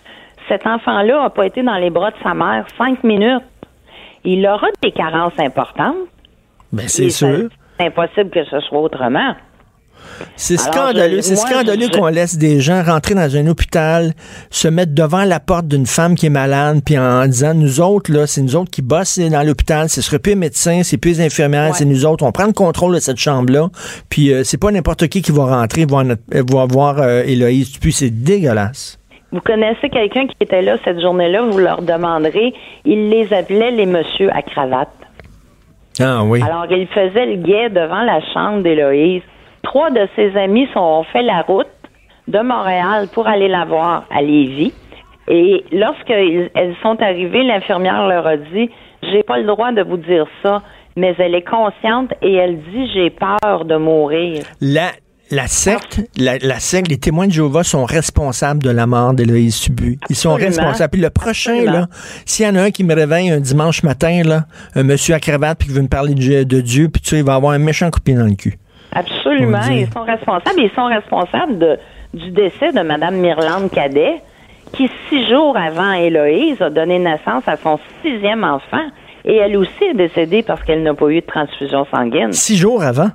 [0.49, 3.43] Cet enfant-là n'a pas été dans les bras de sa mère cinq minutes.
[4.25, 5.97] Il aura des carences importantes.
[6.73, 7.49] Ben c'est sûr.
[7.79, 9.35] C'est impossible que ce soit autrement.
[10.37, 11.23] C'est scandaleux.
[11.23, 14.13] C'est scandaleux qu'on laisse des gens rentrer dans un hôpital,
[14.51, 18.13] se mettre devant la porte d'une femme qui est malade, puis en disant nous autres
[18.13, 19.89] là, c'est nous autres qui bossent dans l'hôpital.
[19.89, 21.75] Ce serait plus les médecins, c'est plus les infirmières, Ouais.
[21.75, 22.25] c'est nous autres.
[22.25, 23.69] On prend le contrôle de cette chambre-là.
[24.09, 27.23] Puis euh, c'est pas n'importe qui qui va rentrer voir notre, euh, voir, voir euh,
[27.25, 27.79] Héloïse.
[27.79, 28.99] Puis c'est dégueulasse.
[29.33, 32.53] Vous connaissez quelqu'un qui était là cette journée-là, vous leur demanderez.
[32.85, 34.89] Il les appelait les messieurs à cravate.
[36.01, 36.41] Ah oui.
[36.43, 39.23] Alors, il faisait le guet devant la chambre d'Héloïse.
[39.62, 41.66] Trois de ses amis sont, ont fait la route
[42.29, 44.73] de Montréal pour aller la voir à Lévis.
[45.29, 46.51] Et lorsqu'elles
[46.83, 48.70] sont arrivées, l'infirmière leur a dit,
[49.03, 50.62] j'ai pas le droit de vous dire ça,
[50.96, 54.42] mais elle est consciente et elle dit, j'ai peur de mourir.
[54.61, 54.90] La,
[55.31, 59.55] la secte, la, la, secte, les témoins de Jéhovah sont responsables de la mort d'Éloïse
[59.55, 59.99] Subu.
[60.09, 60.90] Ils sont responsables.
[60.90, 61.87] Puis le prochain, là,
[62.27, 65.20] s'il y en a un qui me réveille un dimanche matin, là, un monsieur à
[65.20, 67.53] cravate, puis qui veut me parler de, de Dieu, puis tu sais, il va avoir
[67.53, 68.59] un méchant coupé dans le cul.
[68.92, 69.61] Absolument.
[69.70, 70.61] Ils sont responsables.
[70.61, 71.79] Ils sont responsables de,
[72.14, 74.22] du décès de Mme Myrlande Cadet,
[74.72, 78.87] qui, six jours avant Héloïse, a donné naissance à son sixième enfant.
[79.24, 82.33] Et elle aussi est décédée parce qu'elle n'a pas eu de transfusion sanguine.
[82.33, 83.11] Six jours avant?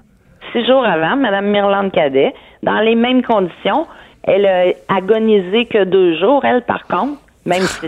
[0.55, 2.33] six jours avant, Mme Myrlande Cadet,
[2.63, 3.87] dans les mêmes conditions.
[4.23, 7.87] Elle a agonisé que deux jours, elle, par contre, même si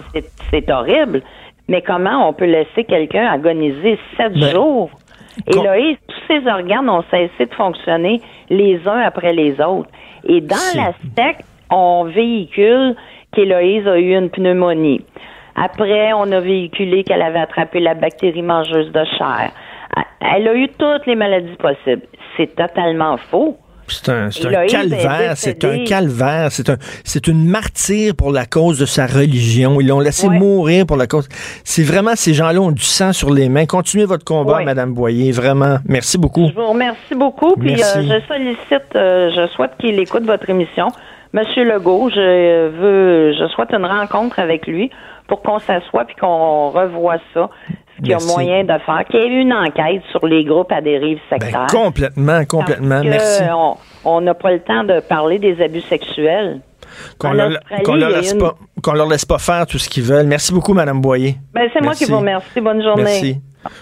[0.52, 1.22] c'est horrible.
[1.68, 4.90] Mais comment on peut laisser quelqu'un agoniser sept ben, jours?
[5.46, 9.90] Et Loïs, tous ses organes ont cessé de fonctionner les uns après les autres.
[10.24, 12.96] Et dans la secte, on véhicule
[13.34, 15.02] qu'Héloïse a eu une pneumonie.
[15.56, 19.52] Après, on a véhiculé qu'elle avait attrapé la bactérie mangeuse de chair.
[20.20, 22.04] Elle a eu toutes les maladies possibles.
[22.36, 23.58] C'est totalement faux.
[23.88, 24.30] C'est un,
[24.68, 29.80] calvaire, c'est un calvaire, c'est un, c'est une martyre pour la cause de sa religion.
[29.80, 31.28] Ils l'ont laissé mourir pour la cause.
[31.64, 33.66] C'est vraiment ces gens-là ont du sang sur les mains.
[33.66, 35.78] Continuez votre combat, Madame Boyer, vraiment.
[35.88, 36.48] Merci beaucoup.
[36.48, 37.56] Je vous remercie beaucoup.
[37.56, 40.88] Puis euh, je sollicite, euh, je souhaite qu'il écoute votre émission.
[41.34, 44.90] Monsieur Legault, je veux, je souhaite une rencontre avec lui
[45.28, 47.50] pour qu'on s'assoie puis qu'on revoie ça
[47.98, 50.82] qu'il y a moyen de faire, qu'il y ait une enquête sur les groupes à
[50.82, 51.68] dérive ben, sectaire.
[51.70, 53.02] complètement, complètement.
[53.04, 53.44] Merci.
[54.06, 56.62] On n'a pas le temps de parler des abus sexuels.
[57.20, 58.56] Qu'on leur, leur, laisse pas,
[58.94, 60.26] leur laisse pas faire tout ce qu'ils veulent.
[60.26, 61.36] Merci beaucoup, Mme Boyer.
[61.54, 62.62] Ben, c'est moi qui vous remercie.
[62.62, 63.04] Bonne journée.
[63.04, 63.42] Merci.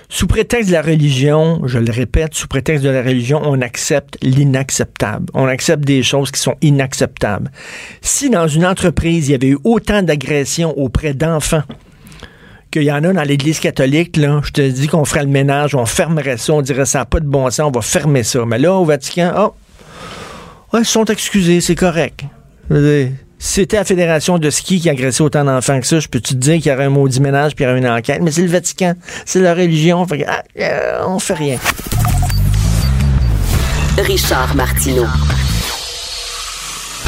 [0.10, 4.18] Sous prétexte de la religion, je le répète, sous prétexte de la religion, on accepte
[4.24, 5.26] l'inacceptable.
[5.34, 7.52] On accepte des choses qui sont inacceptables.
[8.02, 11.64] Si dans une entreprise, il y avait eu autant d'agressions auprès d'enfants,
[12.76, 15.76] qu'il y en a dans l'Église catholique, là, je te dis qu'on ferait le ménage,
[15.76, 18.44] on fermerait ça, on dirait ça n'a pas de bon sens, on va fermer ça.
[18.46, 19.54] Mais là, au Vatican, oh,
[20.74, 22.26] ouais, ils sont excusés, c'est correct.
[23.40, 26.56] C'était la fédération de ski qui agressait autant d'enfants que ça, je peux te dire
[26.56, 28.20] qu'il y aurait un maudit ménage puis il y aurait une enquête?
[28.22, 28.94] Mais c'est le Vatican,
[29.26, 31.58] c'est la religion, fait, ah, euh, on fait rien.
[33.98, 35.06] Richard Martineau.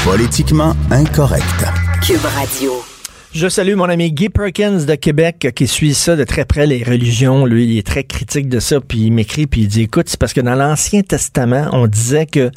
[0.02, 1.66] Politiquement incorrect.
[2.00, 2.97] Cube Radio.
[3.34, 6.82] Je salue mon ami Guy Perkins de Québec qui suit ça de très près, les
[6.82, 7.44] religions.
[7.44, 10.18] Lui, il est très critique de ça, puis il m'écrit, puis il dit, écoute, c'est
[10.18, 12.50] parce que dans l'Ancien Testament, on disait que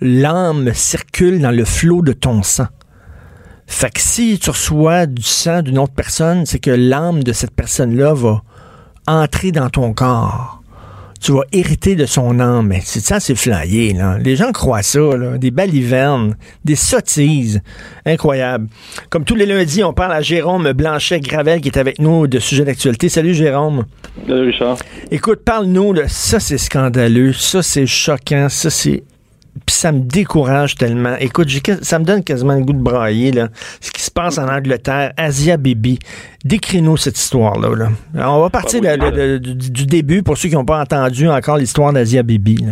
[0.00, 2.68] l'âme circule dans le flot de ton sang.
[3.66, 7.54] Fait que si tu reçois du sang d'une autre personne, c'est que l'âme de cette
[7.54, 8.42] personne-là va
[9.06, 10.55] entrer dans ton corps
[11.26, 12.68] tu vas hériter de son âme.
[12.68, 14.16] Mais c'est ça, c'est flyé, là.
[14.16, 15.38] Les gens croient ça, là.
[15.38, 17.60] Des balivernes, des sottises.
[18.04, 18.68] Incroyable.
[19.10, 22.64] Comme tous les lundis, on parle à Jérôme Blanchet-Gravel qui est avec nous de sujet
[22.64, 23.08] d'actualité.
[23.08, 23.86] Salut, Jérôme.
[24.28, 24.76] Salut, Richard.
[25.10, 27.32] Écoute, parle-nous de ça, c'est scandaleux.
[27.32, 28.48] Ça, c'est choquant.
[28.48, 29.02] Ça, c'est
[29.64, 31.14] puis ça me décourage tellement.
[31.18, 31.48] Écoute,
[31.82, 33.48] ça me donne quasiment le goût de brailler, là.
[33.80, 35.98] Ce qui se passe en Angleterre, Asia Bibi.
[36.44, 37.74] Décris-nous cette histoire-là.
[37.74, 38.30] Là.
[38.30, 42.66] on va partir du, début pour ceux qui n'ont pas entendu encore l'histoire d'Asia Bibi.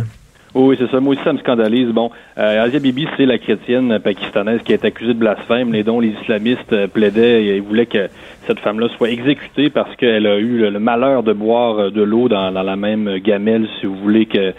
[0.53, 0.99] Oui, c'est ça.
[1.01, 1.89] Moi aussi, ça me scandalise.
[1.89, 5.99] Bon, euh, Asia Bibi, c'est la chrétienne pakistanaise qui est accusée de blasphème et dont
[5.99, 8.07] les islamistes euh, plaidaient et voulaient que
[8.47, 12.29] cette femme-là soit exécutée parce qu'elle a eu le, malheur de boire euh, de l'eau
[12.29, 14.53] dans, dans, la même gamelle, si vous voulez, que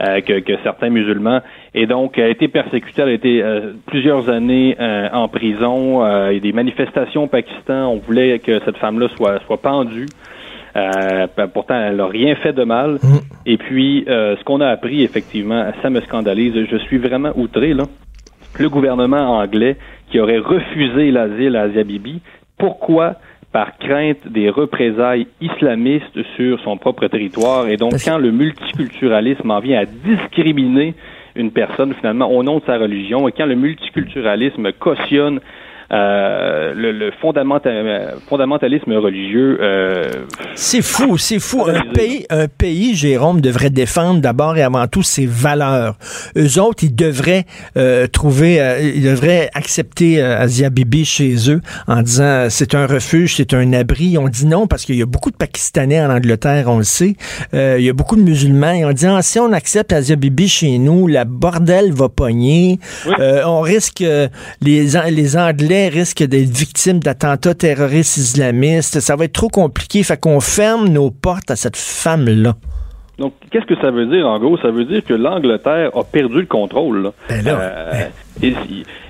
[0.00, 1.40] euh, que, que, certains musulmans.
[1.74, 6.04] Et donc, elle a été persécutée, elle a été euh, plusieurs années euh, en prison.
[6.28, 7.88] il y a des manifestations au Pakistan.
[7.88, 10.06] On voulait que cette femme-là soit, soit pendue.
[11.54, 12.94] pourtant, elle n'a rien fait de mal.
[12.94, 13.18] Mm.
[13.46, 16.54] Et puis, ce qu'on a appris, effectivement, ça me scandalise.
[16.70, 17.84] Je suis vraiment outré, là.
[18.58, 19.76] Le gouvernement anglais
[20.10, 22.20] qui aurait refusé l'asile à Asia Bibi.
[22.58, 23.14] Pourquoi?
[23.52, 27.68] par crainte des représailles islamistes sur son propre territoire.
[27.68, 30.94] Et donc, quand le multiculturalisme en vient à discriminer
[31.34, 35.40] une personne finalement au nom de sa religion, et quand le multiculturalisme cautionne
[35.92, 39.58] euh, le, le fondamentalisme religieux.
[39.60, 40.04] Euh,
[40.54, 41.64] c'est fou, c'est fou.
[41.66, 45.96] Un pays, un pays, Jérôme, devrait défendre d'abord et avant tout ses valeurs.
[46.36, 47.44] Eux autres, ils devraient
[47.76, 48.60] euh, trouver,
[48.94, 54.16] ils devraient accepter Asia Bibi chez eux en disant c'est un refuge, c'est un abri.
[54.16, 57.16] On dit non parce qu'il y a beaucoup de Pakistanais en Angleterre, on le sait.
[57.52, 58.72] il y a beaucoup de musulmans.
[58.72, 62.78] Et on dit ah, si on accepte Asia Bibi chez nous, la bordel va pogner.
[63.18, 64.04] on risque
[64.60, 69.00] les les Anglais risque d'être victime d'attentats terroristes islamistes.
[69.00, 70.02] Ça va être trop compliqué.
[70.02, 72.54] Fait qu'on ferme nos portes à cette femme-là.
[73.18, 74.56] Donc, qu'est-ce que ça veut dire, en gros?
[74.58, 77.02] Ça veut dire que l'Angleterre a perdu le contrôle.
[77.02, 77.12] Là.
[77.28, 78.08] Ben Euh,
[78.42, 78.54] et,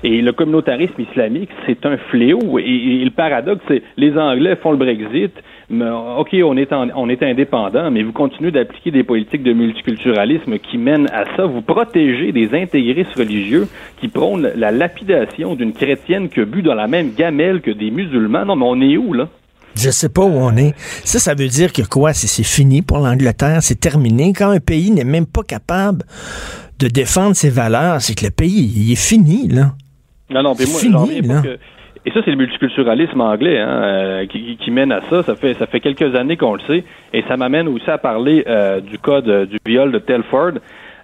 [0.03, 2.59] et le communautarisme islamique, c'est un fléau.
[2.59, 5.31] Et, et le paradoxe, c'est les Anglais font le Brexit,
[5.71, 10.59] OK, on est, en- on est indépendant, mais vous continuez d'appliquer des politiques de multiculturalisme
[10.59, 11.45] qui mènent à ça.
[11.45, 13.67] Vous protégez des intégristes religieux
[13.99, 17.89] qui prônent la lapidation d'une chrétienne qui a bu dans la même gamelle que des
[17.91, 18.45] musulmans.
[18.45, 19.29] Non, mais on est où, là?
[19.75, 20.73] Je sais pas où on est.
[21.05, 22.11] Ça, ça veut dire que quoi?
[22.13, 24.33] C'est fini pour l'Angleterre, c'est terminé.
[24.33, 26.03] Quand un pays n'est même pas capable
[26.79, 29.71] de défendre ses valeurs, c'est que le pays, il est fini, là.
[30.29, 31.41] Non, non, puis moi, Fini, reviens pas là.
[31.41, 31.59] que-
[32.05, 35.21] Et ça, c'est le multiculturalisme anglais hein, euh, qui, qui- mène à ça.
[35.23, 36.83] Ça fait, ça fait quelques années qu'on le sait.
[37.13, 40.53] Et ça m'amène aussi à parler euh, du cas de- du viol de Telford.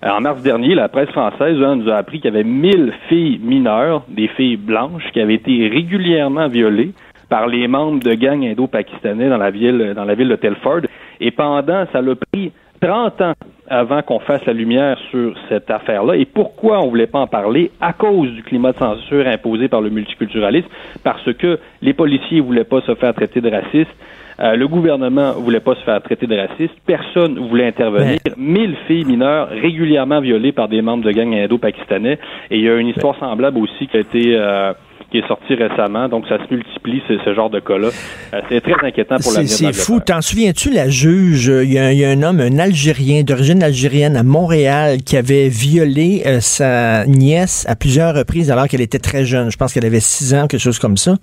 [0.04, 2.94] Euh, en mars dernier, la presse française hein, nous a appris qu'il y avait 1000
[3.10, 6.92] filles mineures, des filles blanches, qui avaient été régulièrement violées
[7.30, 10.82] par les membres de gangs indo-pakistanais dans la ville dans la ville de Telford.
[11.20, 13.34] Et pendant, ça l'a pris 30 ans
[13.70, 16.16] avant qu'on fasse la lumière sur cette affaire-là.
[16.16, 17.72] Et pourquoi on voulait pas en parler?
[17.82, 20.68] À cause du climat de censure imposé par le multiculturalisme,
[21.04, 23.96] parce que les policiers voulaient pas se faire traiter de racistes,
[24.40, 28.20] euh, le gouvernement voulait pas se faire traiter de raciste, personne voulait intervenir.
[28.38, 32.20] Mille filles mineures régulièrement violées par des membres de gangs indo-pakistanais.
[32.52, 34.74] Et il y a une histoire semblable aussi qui a été euh,
[35.12, 36.10] qui est sortie récemment.
[36.10, 37.90] Donc ça se multiplie ce, ce genre de cas-là.
[38.34, 40.00] Euh, c'est très inquiétant pour l'avenir c'est fou.
[40.00, 43.24] T'en souviens-tu, la juge, euh, il y, a, il y a un homme, un Algérien,
[43.24, 48.82] d'origine algérienne à Montréal, qui avait violé euh, sa nièce à plusieurs reprises alors qu'elle
[48.82, 49.50] était très jeune.
[49.50, 51.14] Je pense qu'elle avait six ans, quelque chose comme ça.
[51.14, 51.18] Mm-hmm.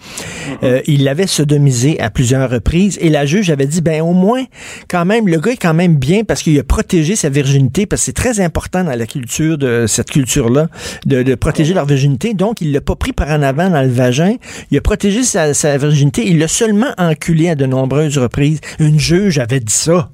[0.64, 2.98] Euh, il l'avait sodomisée à plusieurs reprises.
[3.00, 4.44] Et la juge avait dit, ben au moins,
[4.88, 8.02] quand même, le gars est quand même bien parce qu'il a protégé sa virginité, parce
[8.02, 10.68] que c'est très important dans la culture de cette culture-là,
[11.06, 12.34] de, de protéger leur virginité.
[12.34, 14.36] Donc, il l'a pas pris par en avant dans le vagin.
[14.70, 16.22] Il a protégé sa, sa virginité.
[16.26, 18.60] Il l'a seulement enculé à de nombreuses reprises.
[18.80, 20.08] Une juge avait dit ça.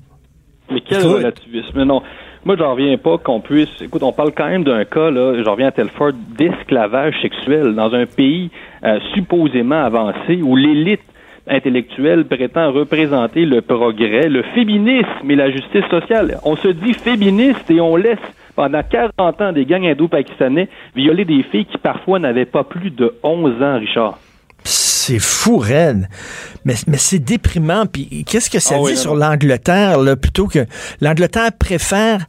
[0.71, 1.13] Mais quel Écoute.
[1.17, 1.85] relativisme.
[1.85, 2.03] Non.
[2.45, 3.69] Moi, j'en reviens pas qu'on puisse.
[3.83, 7.93] Écoute, on parle quand même d'un cas, là, j'en reviens à Telford, d'esclavage sexuel dans
[7.93, 8.51] un pays
[8.83, 11.03] euh, supposément avancé où l'élite
[11.47, 16.39] intellectuelle prétend représenter le progrès, le féminisme et la justice sociale.
[16.45, 18.19] On se dit féministe et on laisse
[18.61, 23.15] pendant 40 ans des gangs indo-pakistanais violer des filles qui parfois n'avaient pas plus de
[23.23, 24.19] 11 ans, Richard.
[24.65, 26.07] C'est fou, raide.
[26.67, 27.87] Mais, mais c'est déprimant.
[27.87, 30.67] Puis qu'est-ce que ça Ah dit oui, sur l'Angleterre, là, plutôt que
[31.01, 32.27] l'Angleterre préfère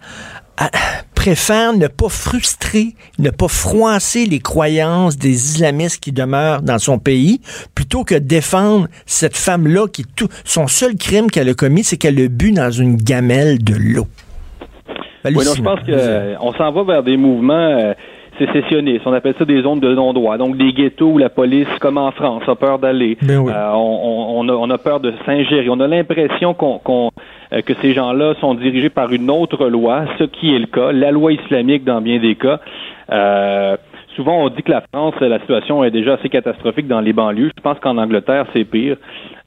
[0.56, 0.70] à-
[1.16, 6.98] préfère ne pas frustrer, ne pas froisser les croyances des islamistes qui demeurent dans son
[6.98, 7.42] pays,
[7.76, 12.18] plutôt que défendre cette femme-là qui tout son seul crime qu'elle a commis, c'est qu'elle
[12.22, 14.08] a bu dans une gamelle de l'eau.
[15.26, 17.94] Oui, non, je pense que euh, on s'en va vers des mouvements euh,
[18.40, 19.04] sécessionnistes.
[19.06, 20.38] On appelle ça des zones de non-droit.
[20.38, 23.18] Donc des ghettos où la police, comme en France, a peur d'aller.
[23.22, 23.52] Ben oui.
[23.56, 25.70] Euh, on, on- on a, on a peur de s'ingérer.
[25.70, 27.12] On a l'impression qu'on, qu'on,
[27.54, 30.92] euh, que ces gens-là sont dirigés par une autre loi, ce qui est le cas,
[30.92, 32.60] la loi islamique dans bien des cas.
[33.12, 33.76] Euh,
[34.16, 37.52] souvent, on dit que la France, la situation est déjà assez catastrophique dans les banlieues.
[37.56, 38.98] Je pense qu'en Angleterre, c'est pire.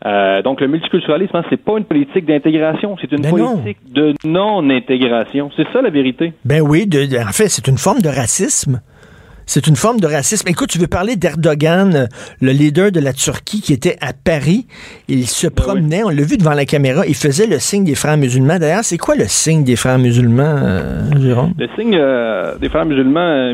[0.06, 3.56] Euh, donc, le multiculturalisme, hein, c'est pas une politique d'intégration, c'est une non.
[3.58, 5.50] politique de non-intégration.
[5.56, 6.32] C'est ça la vérité.
[6.44, 8.80] Ben oui, de- de- en fait, c'est une forme de racisme.
[9.46, 10.48] C'est une forme de racisme.
[10.48, 12.08] Écoute, tu veux parler d'Erdogan,
[12.40, 14.66] le leader de la Turquie qui était à Paris.
[15.06, 18.16] Il se promenait, on l'a vu devant la caméra, il faisait le signe des frères
[18.16, 18.58] musulmans.
[18.58, 21.52] D'ailleurs, c'est quoi le signe des frères musulmans, euh, Jérôme?
[21.58, 23.52] Le signe euh, des frères musulmans,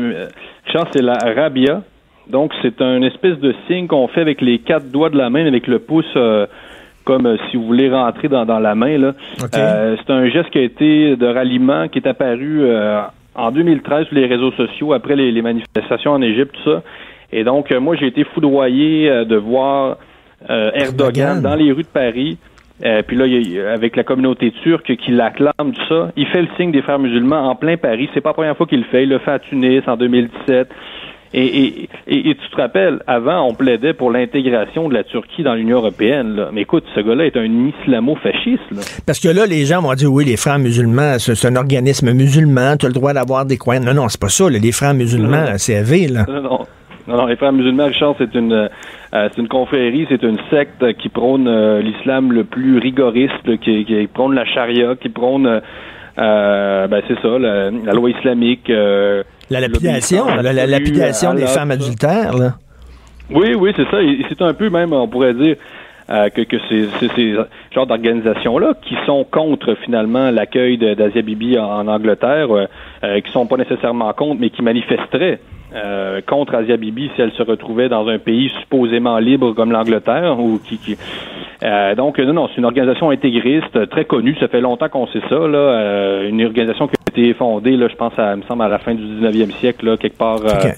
[0.65, 1.81] Richard, c'est la rabia.
[2.27, 5.45] Donc, c'est un espèce de signe qu'on fait avec les quatre doigts de la main,
[5.45, 6.45] avec le pouce, euh,
[7.03, 8.97] comme euh, si vous voulez rentrer dans, dans la main.
[8.97, 9.13] Là.
[9.55, 12.63] Euh, c'est un geste qui a été de ralliement, qui est apparu
[13.35, 16.83] en 2013 sur les réseaux sociaux, après les, les manifestations en Égypte, tout ça.
[17.33, 19.97] Et donc, moi, j'ai été foudroyé de voir
[20.47, 21.41] Erdogan, Erdogan.
[21.41, 22.37] dans les rues de Paris.
[22.83, 26.47] Euh, puis là, il avec la communauté turque qui l'acclame, tout ça, il fait le
[26.57, 28.09] signe des frères musulmans en plein Paris.
[28.13, 29.03] C'est pas la première fois qu'il le fait.
[29.03, 30.67] Il le fait à Tunis en 2017.
[31.33, 35.43] Et, et, et, et tu te rappelles, avant, on plaidait pour l'intégration de la Turquie
[35.43, 36.35] dans l'Union européenne.
[36.35, 36.49] Là.
[36.51, 38.69] Mais écoute, ce gars-là est un islamo-fasciste.
[38.71, 38.81] là.
[39.05, 42.11] Parce que là, les gens vont dire, oui, les frères musulmans, c'est c'est un organisme
[42.11, 43.85] musulman, tu as le droit d'avoir des croyances.
[43.85, 44.49] Non, non, c'est pas ça.
[44.49, 44.57] là.
[44.59, 46.25] Les frères musulmans, c'est AV, là.
[46.27, 46.59] Non, non.
[47.07, 48.67] Non, non, les frères musulmans, Richard, c'est une, euh,
[49.11, 54.07] c'est une confrérie, c'est une secte qui prône euh, l'islam le plus rigoriste, qui, qui
[54.07, 55.61] prône la charia, qui prône,
[56.17, 58.69] euh, ben c'est ça, la, la loi islamique.
[58.69, 62.53] La lapidation, la, lapidation des femmes adultères, là.
[63.33, 63.97] Oui, oui, c'est ça.
[64.27, 65.55] C'est un peu même, on pourrait dire,
[66.09, 67.35] euh, que, que ces, ces, ces
[67.73, 72.65] genres d'organisations-là qui sont contre finalement l'accueil d'Asia Bibi en, en Angleterre, euh,
[73.03, 75.39] euh, qui sont pas nécessairement contre, mais qui manifesteraient
[75.73, 80.39] euh, contre Asia Bibi si elle se retrouvait dans un pays supposément libre comme l'Angleterre
[80.39, 80.97] ou qui, qui
[81.63, 84.35] Euh, donc, non, non, c'est une organisation intégriste, très connue.
[84.39, 85.35] Ça fait longtemps qu'on sait ça.
[85.35, 88.67] Là, euh, une organisation qui a été fondée, là, je pense, à, me semble, à
[88.67, 90.39] la fin du 19e siècle, là, quelque part.
[90.43, 90.71] Euh,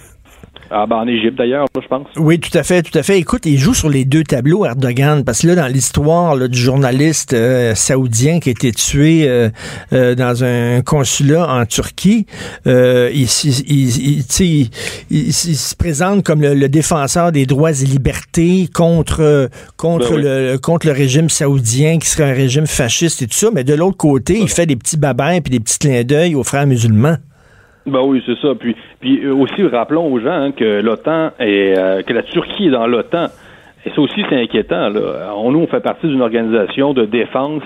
[0.76, 2.08] ah, ben en Égypte d'ailleurs, je pense.
[2.18, 3.20] Oui, tout à fait, tout à fait.
[3.20, 7.34] Écoute, il joue sur les deux tableaux, Erdogan, parce que là, dans l'histoire du journaliste
[7.34, 9.50] euh, saoudien qui a été tué euh,
[9.94, 12.26] euh, dans un consulat en Turquie,
[12.66, 12.72] il,
[13.14, 14.70] il, il,
[15.12, 20.88] il, se présente comme le, défenseur des droits et libertés contre contre ben le contre
[20.88, 24.40] le régime saoudien qui serait un régime fasciste et tout ça, mais de l'autre côté,
[24.40, 27.18] il fait des petits babins puis des petits clins d'œil aux frères musulmans.
[27.86, 28.56] Ben oui, c'est ça.
[28.56, 32.68] Puis, puis euh, aussi, rappelons aux gens hein, que l'OTAN et euh, que la Turquie
[32.68, 33.28] est dans l'OTAN.
[33.86, 34.90] Et ça aussi, c'est inquiétant.
[34.90, 35.34] Là.
[35.36, 37.64] On, nous, on fait partie d'une organisation de défense,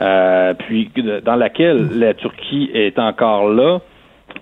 [0.00, 0.90] euh, puis
[1.24, 3.78] dans laquelle la Turquie est encore là.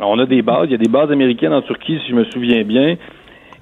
[0.01, 0.67] On a des bases.
[0.67, 2.97] Il y a des bases américaines en Turquie, si je me souviens bien.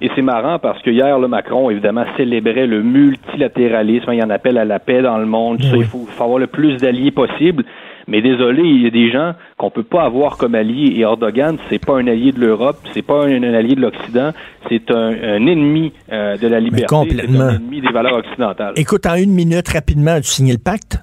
[0.01, 4.11] Et c'est marrant parce que hier, le Macron, évidemment, célébrait le multilatéralisme.
[4.13, 5.61] Il en appelle à la paix dans le monde.
[5.61, 7.63] Ça, il faut, faut avoir le plus d'alliés possible.
[8.07, 10.93] Mais désolé, il y a des gens qu'on peut pas avoir comme alliés.
[10.95, 14.31] Et Erdogan, c'est pas un allié de l'Europe, c'est pas un, allié de l'Occident,
[14.69, 15.11] c'est un,
[15.47, 18.73] ennemi euh, de la liberté, c'est un ennemi des valeurs occidentales.
[18.75, 20.99] Écoute, en une minute, rapidement, as-tu signé le pacte?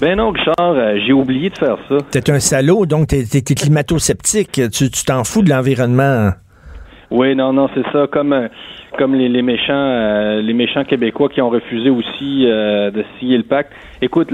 [0.00, 1.96] Ben non, Richard, euh, j'ai oublié de faire ça.
[2.10, 4.60] T'es un salaud, donc t'es es, climato-sceptique.
[4.72, 6.30] Tu t'en fous de l'environnement.
[7.10, 8.06] Oui, non, non, c'est ça.
[8.06, 8.48] Comme euh,
[8.98, 13.36] comme les, les méchants euh, les méchants québécois qui ont refusé aussi euh, de signer
[13.36, 13.72] le pacte.
[14.02, 14.28] Écoute,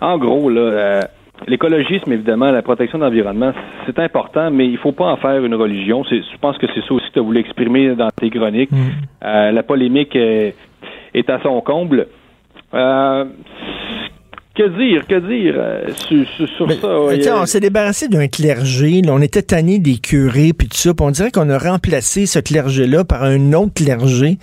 [0.00, 1.00] en gros, là,
[1.46, 3.52] l'écologisme, évidemment, la protection de l'environnement,
[3.86, 6.02] c'est important, mais il faut pas en faire une religion.
[6.04, 8.72] Je pense que c'est ça aussi que tu as voulu exprimer dans tes chroniques.
[8.72, 9.52] Mm.
[9.52, 10.54] la polémique est,
[11.14, 12.08] est, à son comble.
[12.74, 13.24] Euh,
[14.60, 15.88] que dire, que dire euh,
[16.36, 16.48] sur,
[17.24, 17.34] ça?
[17.36, 21.30] on s'est débarrassé d'un clergé, on était tanné des curés, puis tout ça, on dirait
[21.30, 24.36] qu'on a remplacé ce clergé-là par un autre clergé,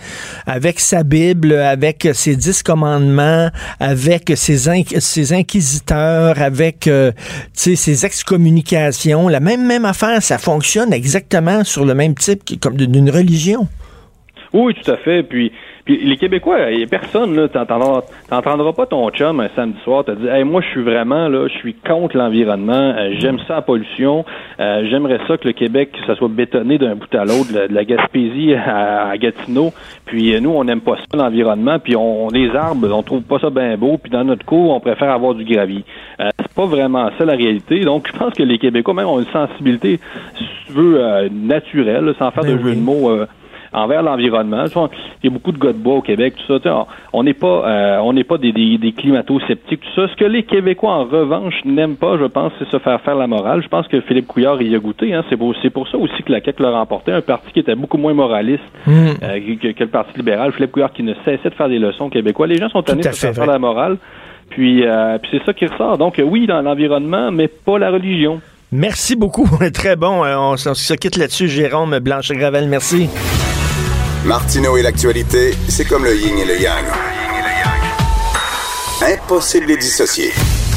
[0.48, 3.50] avec sa Bible, avec ses dix commandements,
[3.80, 4.58] avec ses,
[5.00, 7.12] ses inquisiteurs, avec euh,
[7.54, 9.28] ses excommunications.
[9.28, 13.68] La même, même affaire, ça fonctionne exactement sur le même type comme d'une religion.
[14.54, 15.24] Oui, tout à fait.
[15.24, 15.52] Puis
[15.88, 20.12] puis les Québécois, il a personne, là, t'entendras pas ton chum un samedi soir te
[20.12, 23.62] dire Hey, moi je suis vraiment là, je suis contre l'environnement, euh, j'aime ça la
[23.62, 24.26] pollution,
[24.60, 27.86] euh, j'aimerais ça que le Québec, ça soit bétonné d'un bout à l'autre, de, la
[27.86, 29.72] Gaspésie à, Gatineau.
[30.06, 33.40] Puis euh, nous, on n'aime pas ça l'environnement, puis on, les arbres, on trouve pas
[33.40, 35.86] ça bien beau, puis dans notre cour, on préfère avoir du gravier.
[36.20, 37.80] c'est pas vraiment ça la réalité.
[37.80, 40.02] Donc je pense que les Québécois même ont une sensibilité,
[40.38, 43.10] si tu veux, naturelle, sans faire ben de jeu de mots
[43.78, 44.66] envers l'environnement.
[45.24, 46.88] Il y a beaucoup de gars de bois au Québec, tout ça.
[47.14, 50.08] On n'est pas, euh, on n'est pas des, des, climato-sceptiques, tout ça.
[50.12, 53.28] Ce que les Québécois, en revanche, n'aiment pas, je pense, c'est se faire faire la
[53.28, 53.62] morale.
[53.64, 55.14] Je pense que Philippe Couillard y a goûté.
[55.14, 55.24] Hein.
[55.30, 57.12] C'est pour, pour ça aussi que la CAQ l'a remporté.
[57.12, 59.08] Un parti qui était beaucoup moins moraliste hmm.
[59.24, 60.52] euh, que, le Parti libéral.
[60.54, 62.48] Philippe Couillard qui ne cessait de faire des leçons Québécois.
[62.48, 63.98] Les gens sont tannés de se faire faire la morale.
[64.50, 65.98] Puis, euh, puis c'est ça qui ressort.
[65.98, 68.40] Donc, oui, dans l'environnement, mais pas la religion.
[68.72, 69.48] Merci beaucoup.
[69.74, 70.24] Très bon.
[70.24, 72.68] On, on se quitte là-dessus, Jérôme Blanche-Gravel.
[72.68, 73.10] Merci.
[74.28, 76.84] Martineau et l'actualité, c'est comme le yin et le yang.
[79.02, 80.34] Impossible de les dissocier.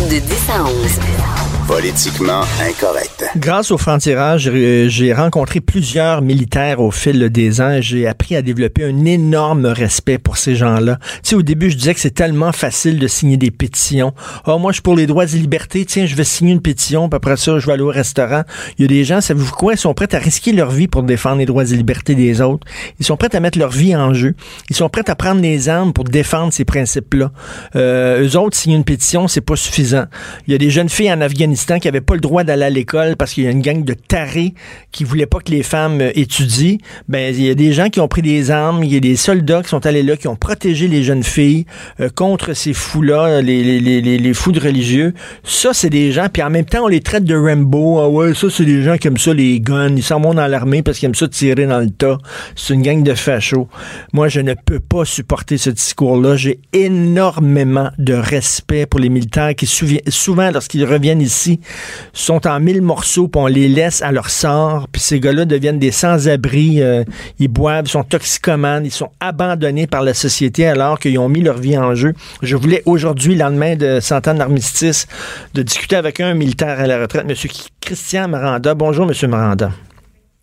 [0.09, 1.40] De 10 à 11.
[1.71, 3.25] Politiquement incorrect.
[3.37, 4.51] Grâce au franc-tirage,
[4.89, 7.79] j'ai rencontré plusieurs militaires au fil des ans.
[7.81, 10.99] J'ai appris à développer un énorme respect pour ces gens-là.
[11.23, 14.15] Tu sais, au début, je disais que c'est tellement facile de signer des pétitions.
[14.47, 15.85] Oh, moi, je suis pour les droits et libertés.
[15.85, 18.43] Tiens, je vais signer une pétition, puis après ça, je vais aller au restaurant.
[18.77, 19.75] Il y a des gens, savez-vous quoi?
[19.75, 22.67] Ils sont prêts à risquer leur vie pour défendre les droits et libertés des autres.
[22.99, 24.35] Ils sont prêts à mettre leur vie en jeu.
[24.71, 27.31] Ils sont prêts à prendre les armes pour défendre ces principes-là.
[27.77, 30.07] Euh, eux autres, signer une pétition, c'est pas suffisant.
[30.49, 32.71] Il y a des jeunes filles en Afghanistan qui n'avaient pas le droit d'aller à
[32.71, 34.55] l'école parce qu'il y a une gang de tarés
[34.93, 36.77] qui voulaient pas que les femmes euh, étudient,
[37.09, 39.17] ben il y a des gens qui ont pris des armes, il y a des
[39.17, 41.67] soldats qui sont allés là, qui ont protégé les jeunes filles
[42.01, 45.15] euh, contre ces fous-là, les, les, les, les, fous de religieux.
[45.45, 48.01] Ça, c'est des gens, puis en même temps, on les traite de Rambo.
[48.01, 49.95] Ah ouais, ça, c'est des gens qui aiment ça, les guns.
[49.97, 52.19] Ils s'en vont dans l'armée parce qu'ils aiment ça tirer dans le tas.
[52.57, 53.69] C'est une gang de fachos.
[54.13, 56.37] Moi, je ne peux pas supporter ce discours-là.
[56.37, 61.50] J'ai énormément de respect pour les militaires qui, souvent, lorsqu'ils reviennent ici,
[62.13, 65.79] sont en mille morceaux, puis on les laisse à leur sort, puis ces gars-là deviennent
[65.79, 67.05] des sans-abri, euh,
[67.39, 71.59] ils boivent, sont toxicomanes, ils sont abandonnés par la société alors qu'ils ont mis leur
[71.59, 72.15] vie en jeu.
[72.43, 75.07] Je voulais aujourd'hui, lendemain de Cent ans d'armistice,
[75.55, 77.35] de discuter avec un militaire à la retraite, M.
[77.81, 78.75] Christian Maranda.
[78.75, 79.31] Bonjour, M.
[79.31, 79.71] Maranda.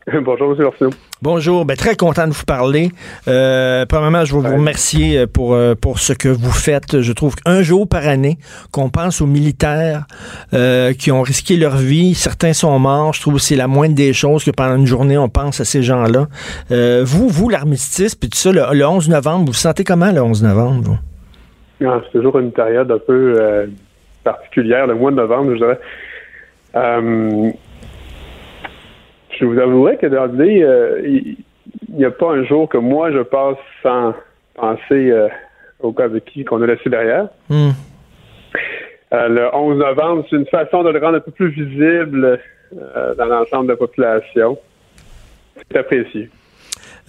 [0.22, 0.66] Bonjour, M.
[0.66, 0.92] Arsenault.
[1.22, 2.92] Bonjour, ben, très content de vous parler.
[3.28, 7.02] Euh, premièrement, je veux vous remercier euh, pour, euh, pour ce que vous faites.
[7.02, 8.38] Je trouve qu'un jour par année,
[8.72, 10.06] qu'on pense aux militaires
[10.54, 13.96] euh, qui ont risqué leur vie, certains sont morts, je trouve que c'est la moindre
[13.96, 16.28] des choses que pendant une journée, on pense à ces gens-là.
[16.70, 20.42] vous, vous, l'armistice, puis tout ça, le, 11 novembre, vous vous sentez comment le 11
[20.44, 21.00] novembre?
[21.84, 23.68] Ah, c'est toujours une période un peu
[24.24, 25.80] particulière, le mois de novembre, je dirais.
[29.38, 31.38] Euh, je vous avouerai que dans l'idée, euh, il
[31.90, 34.14] n'y a pas un jour que moi je passe sans
[34.56, 35.14] penser
[35.80, 37.28] au cas de qui qu'on a laissé derrière.
[37.50, 37.72] Hmm.
[39.12, 42.40] le 11 novembre, c'est une façon de le rendre un peu plus visible
[42.72, 44.58] dans l'ensemble de la population.
[45.70, 46.30] C'est apprécié.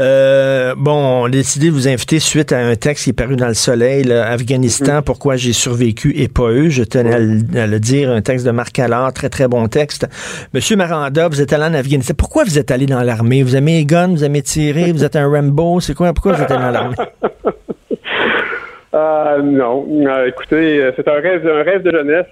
[0.00, 3.34] Euh, bon, on a décidé de vous inviter suite à un texte qui est paru
[3.34, 5.02] dans le Soleil, Afghanistan, mhm.
[5.02, 6.68] pourquoi j'ai survécu et pas eux.
[6.68, 10.06] Je tenais à, le, dire, un texte de Marc Allard, très très bon texte.
[10.54, 12.14] Monsieur Maranda, vous êtes allé en Afghanistan.
[12.16, 13.42] Pourquoi vous êtes allé dans l'armée?
[13.42, 16.12] Vous aimez les guns, vous aimez tirer, vous êtes un Rambo, c'est quoi?
[16.12, 16.96] Pourquoi vous êtes allé dans l'armée?
[18.94, 19.86] Euh, non.
[19.90, 22.26] Euh, écoutez, c'est un rêve, un rêve de jeunesse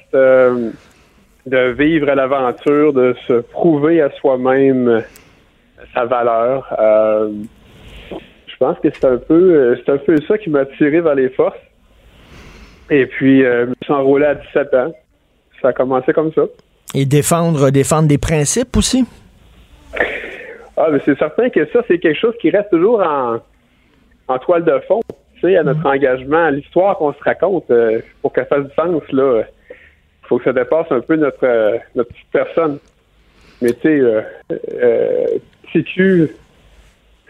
[1.47, 5.05] de vivre à l'aventure, de se prouver à soi-même
[5.95, 6.67] sa valeur.
[8.59, 11.15] Je pense que c'est un peu euh, c'est un peu ça qui m'a tiré vers
[11.15, 11.59] les forces.
[12.89, 14.95] Et puis, euh, je me suis enrôlé à 17 ans.
[15.61, 16.43] Ça a commencé comme ça.
[16.95, 19.05] Et défendre, défendre des principes aussi?
[20.79, 23.37] Ah, mais c'est certain que ça, c'est quelque chose qui reste toujours en,
[24.29, 25.01] en toile de fond.
[25.35, 25.87] Tu sais, à notre mm.
[25.87, 30.39] engagement, à l'histoire qu'on se raconte, euh, pour qu'elle fasse du sens, là, il faut
[30.39, 32.79] que ça dépasse un peu notre, notre petite personne.
[33.61, 35.27] Mais tu sais, euh,
[35.73, 36.31] TQ,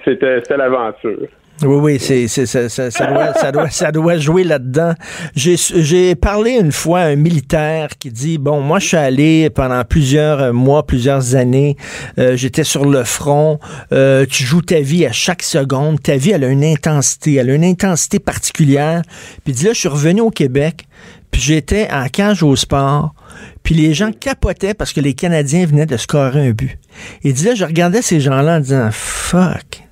[0.06, 1.28] c'était l'aventure.
[1.62, 4.92] Oui, oui, c'est, ça, ça, ça, doit, jouer là-dedans.
[5.34, 9.82] J'ai parlé une fois à un militaire qui dit, bon, moi, je suis allé pendant
[9.84, 11.76] plusieurs mois, plusieurs années,
[12.18, 13.58] euh, j'étais sur le front,
[13.92, 17.48] euh, tu joues ta vie à chaque seconde, ta vie, elle a une intensité, elle
[17.48, 19.00] a une intensité particulière.
[19.44, 20.86] Puis dit, là, je suis revenu au Québec,
[21.30, 23.14] puis j'étais en cage au sport,
[23.62, 26.78] puis les gens capotaient parce que les Canadiens venaient de scorer un but.
[27.22, 29.85] Il dit, là, je regardais ces gens-là en disant, fuck,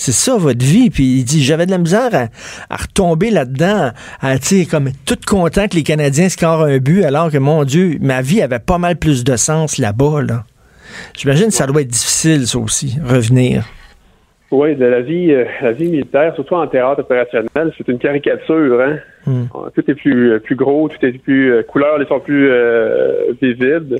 [0.00, 0.90] c'est ça votre vie.
[0.90, 3.90] Puis il dit j'avais de la misère à, retomber là-dedans,
[4.20, 7.98] à tu comme tout content que les Canadiens scorent un but, alors que mon Dieu,
[8.00, 10.22] ma vie avait pas mal plus de sens là-bas.
[10.22, 10.44] Là.
[11.16, 13.64] J'imagine que ça doit être difficile, ça aussi, revenir.
[14.50, 18.80] Oui, de la vie, euh, la vie militaire, surtout en théâtre opérationnel, c'est une caricature.
[18.80, 18.96] Hein?
[19.26, 19.44] Hmm.
[19.74, 22.50] Tout est plus, euh, plus gros, tout est plus euh, couleurs, les sont plus
[23.40, 23.98] visibles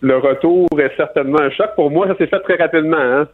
[0.00, 1.70] le retour est certainement un choc.
[1.74, 2.96] Pour moi, ça s'est fait très rapidement.
[2.96, 3.26] Hein.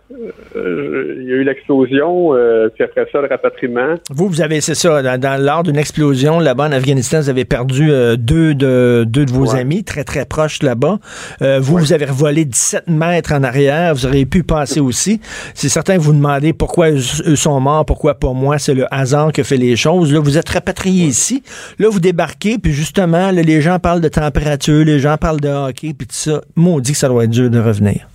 [0.56, 3.96] Euh, il y a eu l'explosion, euh, puis après ça, le rapatriement.
[4.10, 7.90] Vous, vous avez, c'est ça, dans, lors d'une explosion là-bas en Afghanistan, vous avez perdu
[7.90, 10.98] euh, deux, de, deux de vos amis très, très proches là-bas.
[11.40, 13.94] vous, vous avez revolé 17 mètres en arrière.
[13.94, 15.20] Vous auriez pu passer aussi.
[15.52, 18.58] C'est certain que vous demandez pourquoi eux sont morts, pourquoi pas moi.
[18.58, 20.12] C'est le hasard qui fait les choses.
[20.12, 21.42] Là, vous êtes rapatrié ici.
[21.78, 25.92] Là, vous débarquez, puis justement, les gens parlent de température, les gens parlent de hockey,
[25.96, 28.06] puis tout ça dit que ça doit être dur de revenir.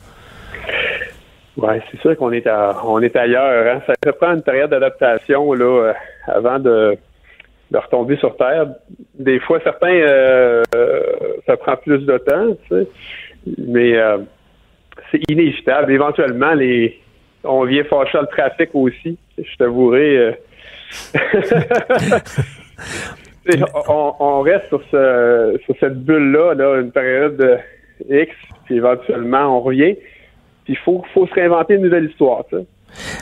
[1.61, 2.47] Oui, c'est sûr qu'on est
[2.85, 3.75] on est ailleurs.
[3.75, 3.81] Hein.
[4.03, 5.93] Ça prend une période d'adaptation là euh,
[6.27, 6.97] avant de,
[7.73, 8.67] retomber sur Terre.
[9.17, 10.63] Des fois, certains euh,
[11.45, 12.55] ça prend plus de temps,
[13.57, 14.19] mais euh,
[15.11, 15.91] c'est inévitable.
[15.91, 16.99] Éventuellement, les
[17.43, 19.17] on vient fâcher le trafic aussi.
[19.37, 20.37] Je t'avouerai.
[24.19, 27.57] on, reste sur, sur cette bulle-là, là, une période de
[28.09, 28.31] X,
[28.65, 29.95] puis éventuellement on revient.
[30.65, 32.43] Puis il faut, faut se réinventer une nouvelle histoire.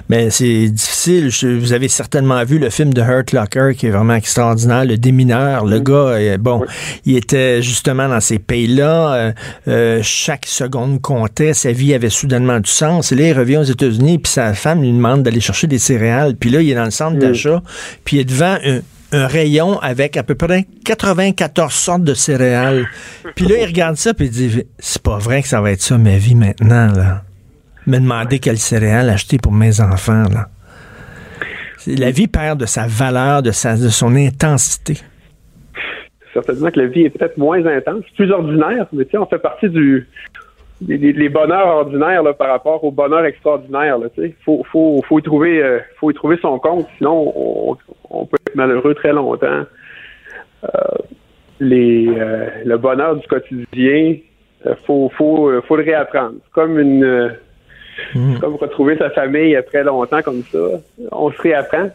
[0.10, 1.30] Mais c'est difficile.
[1.60, 5.66] vous avez certainement vu le film de Hurt Locker qui est vraiment extraordinaire, Le Démineur.
[5.66, 5.84] Le mm.
[5.84, 6.64] gars, euh, bon,
[7.06, 9.14] il était justement dans ces pays-là.
[9.14, 9.32] Euh,
[9.68, 11.54] euh, chaque seconde comptait.
[11.54, 13.12] Sa vie avait soudainement du sens.
[13.12, 16.36] Et là, il revient aux États-Unis, puis sa femme lui demande d'aller chercher des céréales.
[16.36, 17.20] Puis là, il est dans le centre mm.
[17.20, 17.62] d'achat,
[18.06, 18.80] puis il est devant un,
[19.12, 22.86] un rayon avec à peu près 94 sortes de céréales.
[23.36, 25.82] Puis là, il regarde ça, puis il dit, c'est pas vrai que ça va être
[25.82, 27.24] ça ma vie maintenant, là.
[27.86, 30.50] Me demander quelle céréales acheter pour mes enfants, là.
[31.88, 34.98] La vie perd de sa valeur, de, sa, de son intensité.
[36.34, 39.40] Certainement que la vie est peut-être moins intense, plus ordinaire, mais tu sais, on fait
[39.40, 40.06] partie du,
[40.86, 43.98] les, bonheurs ordinaires là, par rapport au bonheur extraordinaire.
[44.18, 47.34] Il faut, faut, faut, y trouver, euh, faut y trouver son compte, sinon
[48.10, 49.64] on, peut être malheureux très longtemps.
[50.64, 50.68] Euh,
[51.60, 54.18] les, euh, le bonheur du quotidien,
[54.86, 56.36] faut, faut, faut le réapprendre.
[56.44, 57.36] C'est comme une
[58.14, 58.40] mmh.
[58.40, 60.60] comme retrouver sa famille après longtemps comme ça.
[61.12, 61.90] On se réapprend,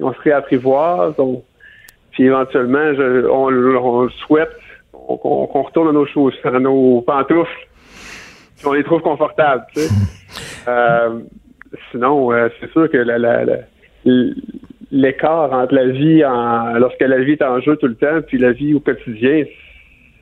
[0.00, 1.42] on se réapprivoise, on,
[2.12, 4.50] puis éventuellement, je, on, souhaite
[4.92, 7.68] qu'on retourne à nos choses, à nos pantoufles
[8.64, 9.64] on les trouve confortables.
[9.74, 9.88] Tu sais.
[10.68, 11.20] Euh,
[11.92, 12.98] sinon, euh, c'est sûr que
[14.90, 18.36] l'écart entre la vie en, lorsque la vie est en jeu tout le temps, puis
[18.38, 19.44] la vie au quotidien,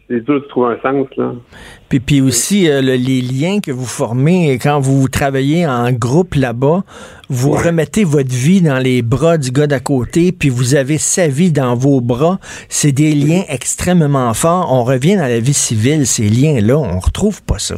[0.06, 1.06] c'est dur de trouver un sens.
[1.16, 1.32] Là.
[1.88, 6.34] Puis, puis aussi, euh, le- les liens que vous formez quand vous travaillez en groupe
[6.34, 6.84] là-bas,
[7.30, 11.26] vous remettez votre vie dans les bras du gars d'à côté, puis vous avez sa
[11.26, 12.38] vie dans vos bras.
[12.68, 14.70] C'est des liens extrêmement forts.
[14.70, 17.76] On revient dans la vie civile, ces liens-là, on retrouve pas ça.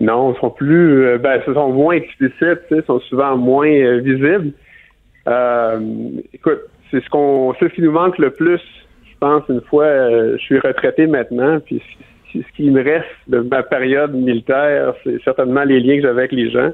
[0.00, 4.52] Non, ils sont plus, euh, ben, sont moins explicites, ils sont souvent moins euh, visibles.
[5.26, 5.80] Euh,
[6.32, 8.60] écoute, c'est ce qu'on, c'est ce qui nous manque le plus,
[9.10, 11.82] je pense, une fois, euh, je suis retraité maintenant, puis
[12.32, 16.32] ce qui me reste de ma période militaire, c'est certainement les liens que j'avais avec
[16.32, 16.70] les gens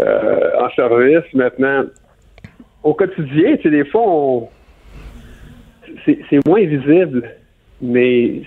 [0.00, 1.22] en service.
[1.32, 1.84] Maintenant,
[2.82, 4.48] au quotidien, tu sais, des fois, on,
[6.04, 7.30] c'est, c'est moins visible,
[7.80, 8.42] mais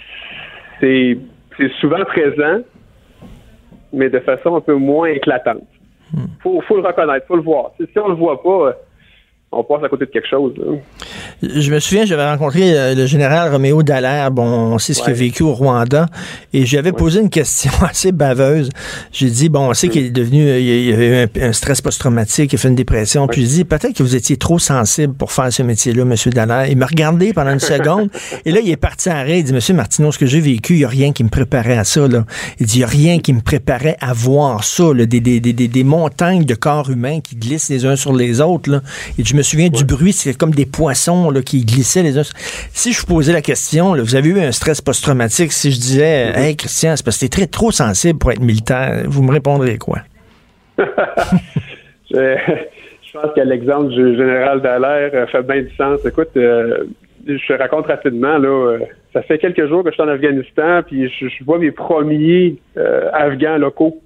[0.81, 1.17] c'est,
[1.57, 2.61] c'est souvent présent
[3.95, 5.63] mais de façon un peu moins éclatante.
[6.41, 7.71] Faut, faut le reconnaître, faut le voir.
[7.77, 8.73] Si, si on le voit pas, euh,
[9.57, 10.53] on passe à côté de quelque chose.
[10.57, 10.65] là.
[11.41, 15.09] Je me souviens, j'avais rencontré euh, le général Roméo Dallaire, bon, on sait ce qu'il
[15.11, 15.19] a Ouais.
[15.19, 16.07] vécu au Rwanda,
[16.53, 18.69] et j'avais posé une question assez baveuse.
[19.11, 21.53] J'ai dit, bon, on sait qu'il est devenu, euh, il y a eu un, un
[21.53, 24.59] stress post-traumatique, il a fait une dépression, puis j'ai dit, peut-être que vous étiez trop
[24.59, 26.67] sensible pour faire ce métier-là, Monsieur Dallaire.
[26.69, 28.09] Il m'a regardé pendant une seconde,
[28.45, 30.73] et là, il est parti à rire, il dit, Monsieur Martineau, ce que j'ai vécu,
[30.73, 32.25] il n'y a rien qui me préparait à ça, là.
[32.59, 35.39] Il dit, il n'y a rien qui me préparait à voir ça, là, des, des,
[35.39, 38.81] des, des, des montagnes de corps humains qui glissent les uns sur les autres, là.
[39.17, 42.23] Et je me souviens du bruit, c'est comme des poissons, là, qui glissaient les uns.
[42.73, 45.79] Si je vous posais la question, là, vous avez eu un stress post-traumatique, si je
[45.79, 49.31] disais, hey, Christian, c'est parce que t'es très trop sensible pour être militaire, vous me
[49.31, 49.99] répondrez quoi?
[52.11, 52.37] Je,
[53.01, 55.99] je pense que l'exemple du général Dallaire euh, fait bien du sens.
[56.05, 56.85] Écoute, euh,
[57.27, 58.79] je te raconte rapidement, là, euh,
[59.13, 62.57] ça fait quelques jours que je suis en Afghanistan, puis je, je vois mes premiers
[62.77, 63.99] euh, Afghans locaux.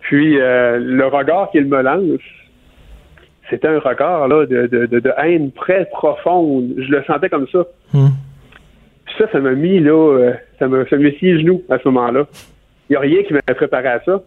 [0.00, 2.20] Puis euh, le regard qu'il me lance,
[3.50, 6.72] c'était un regard là, de, de, de, haine très profonde.
[6.78, 7.64] Je le sentais comme ça.
[7.92, 8.08] Hmm.
[9.18, 11.88] Ça, ça m'a mis là, euh, ça m'a ça m'a scié les genoux à ce
[11.88, 12.26] moment-là.
[12.88, 14.22] Il n'y a rien qui m'a préparé à ça.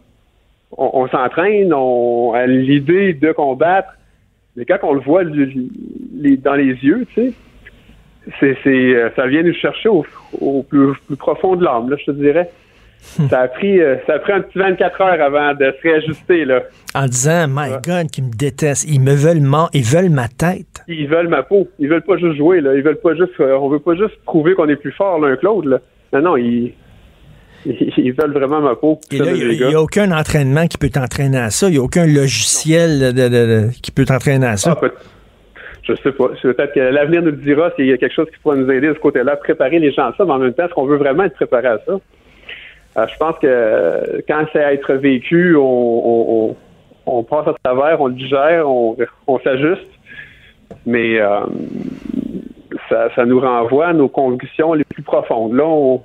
[0.77, 3.89] On, on s'entraîne, on a l'idée de combattre,
[4.55, 5.71] mais quand on le voit lui-
[6.15, 7.33] les- dans les yeux, tu sais,
[8.39, 10.05] c'est, c'est, euh, ça vient nous chercher au,
[10.39, 12.49] au plus, plus profond de l'âme, là, je te dirais.
[13.29, 16.45] Ça a pris, euh, ça a pris un petit 24 heures avant de se réajuster,
[16.45, 16.63] là.
[16.95, 20.83] En disant, my God, qu'ils me détestent, ils me veulent ma, ils veulent ma tête.
[20.87, 21.67] Ils veulent ma peau.
[21.79, 22.73] Ils veulent pas juste jouer, là.
[22.75, 25.35] Ils veulent pas juste, euh, on veut pas juste prouver qu'on est plus fort l'un
[25.35, 25.79] que l'autre, là.
[26.13, 26.73] Non, non, ils,
[27.65, 28.99] ils, veulent vraiment ma peau.
[29.11, 31.67] Et là, il n'y a aucun entraînement qui peut t'entraîner à ça.
[31.67, 34.77] Il n'y a aucun logiciel de- de- de- qui peut t'entraîner à ça.
[34.81, 34.87] Ah,
[35.83, 36.29] je sais pas.
[36.41, 38.69] C'est Peut-être que l'avenir nous le dira s'il y a quelque chose qui pourra nous
[38.71, 40.85] aider de ce côté-là, préparer les gens à ça, mais en même temps, est-ce qu'on
[40.85, 41.99] veut vraiment être préparé à ça?
[42.97, 46.55] Euh, je pense que euh, quand c'est à être vécu, on, on,
[47.05, 48.95] on, on passe à travers, on le digère, on,
[49.43, 49.87] s'ajuste,
[50.85, 51.39] mais euh,
[52.89, 55.53] ça, ça nous renvoie à nos convictions les plus profondes.
[55.53, 56.01] Là, on,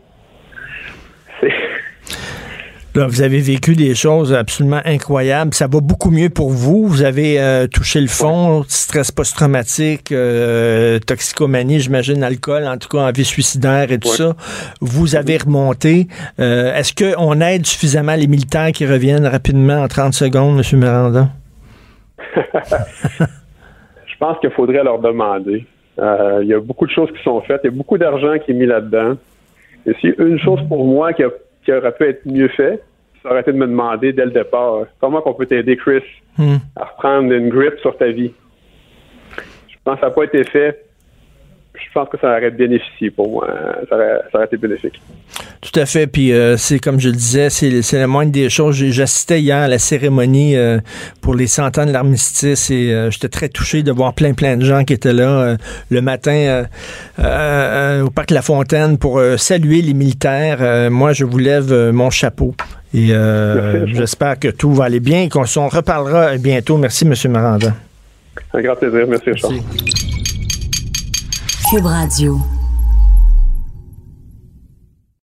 [3.06, 5.54] vous avez vécu des choses absolument incroyables.
[5.54, 6.86] Ça va beaucoup mieux pour vous.
[6.86, 12.98] Vous avez euh, touché le fond, stress post-traumatique, euh, toxicomanie, j'imagine, alcool, en tout cas,
[13.08, 14.16] envie suicidaire et tout Ouais.
[14.16, 14.34] ça.
[14.80, 16.08] Vous avez remonté.
[16.40, 20.78] Euh, Est-ce qu'on aide suffisamment les militaires qui reviennent rapidement en 30 secondes, M.
[20.80, 21.28] Miranda?
[24.06, 25.64] Je pense qu'il faudrait leur demander.
[25.98, 27.60] Il y a beaucoup de choses qui sont faites.
[27.64, 29.14] Il y a beaucoup d'argent qui est mis là-dedans.
[29.86, 31.30] Et si une chose pour moi qui, a-
[31.64, 32.82] qui aurait pu être mieux fait,
[33.30, 36.02] aurait été de me demander dès le départ comment on peut t'aider, Chris,
[36.36, 36.58] Hmm.
[36.76, 38.32] à reprendre une grip sur ta vie?
[39.68, 40.84] Je pense que ça n'a pas été fait.
[41.78, 43.48] Je pense que ça aurait bénéficié pour moi.
[43.88, 45.00] Ça aurait, ça aurait été bénéfique.
[45.60, 46.06] Tout à fait.
[46.06, 48.76] Puis euh, c'est comme je le disais, c'est la moindre des choses.
[48.76, 50.78] J'assistais hier à la cérémonie euh,
[51.20, 54.56] pour les 100 ans de l'armistice et euh, j'étais très touché de voir plein plein
[54.56, 55.56] de gens qui étaient là
[55.90, 56.64] le matin
[57.18, 60.90] au parc La Fontaine pour saluer les militaires.
[60.90, 62.54] Moi, je vous lève mon chapeau.
[62.94, 63.94] Et Merci.
[63.94, 66.78] j'espère que tout va aller bien et qu'on s'en reparlera bientôt.
[66.78, 67.14] Merci, M.
[67.30, 67.74] Miranda.
[68.54, 69.06] Un grand plaisir.
[69.08, 69.50] Merci, Richard.
[69.50, 70.37] Merci.
[71.68, 72.57] Cube Radio.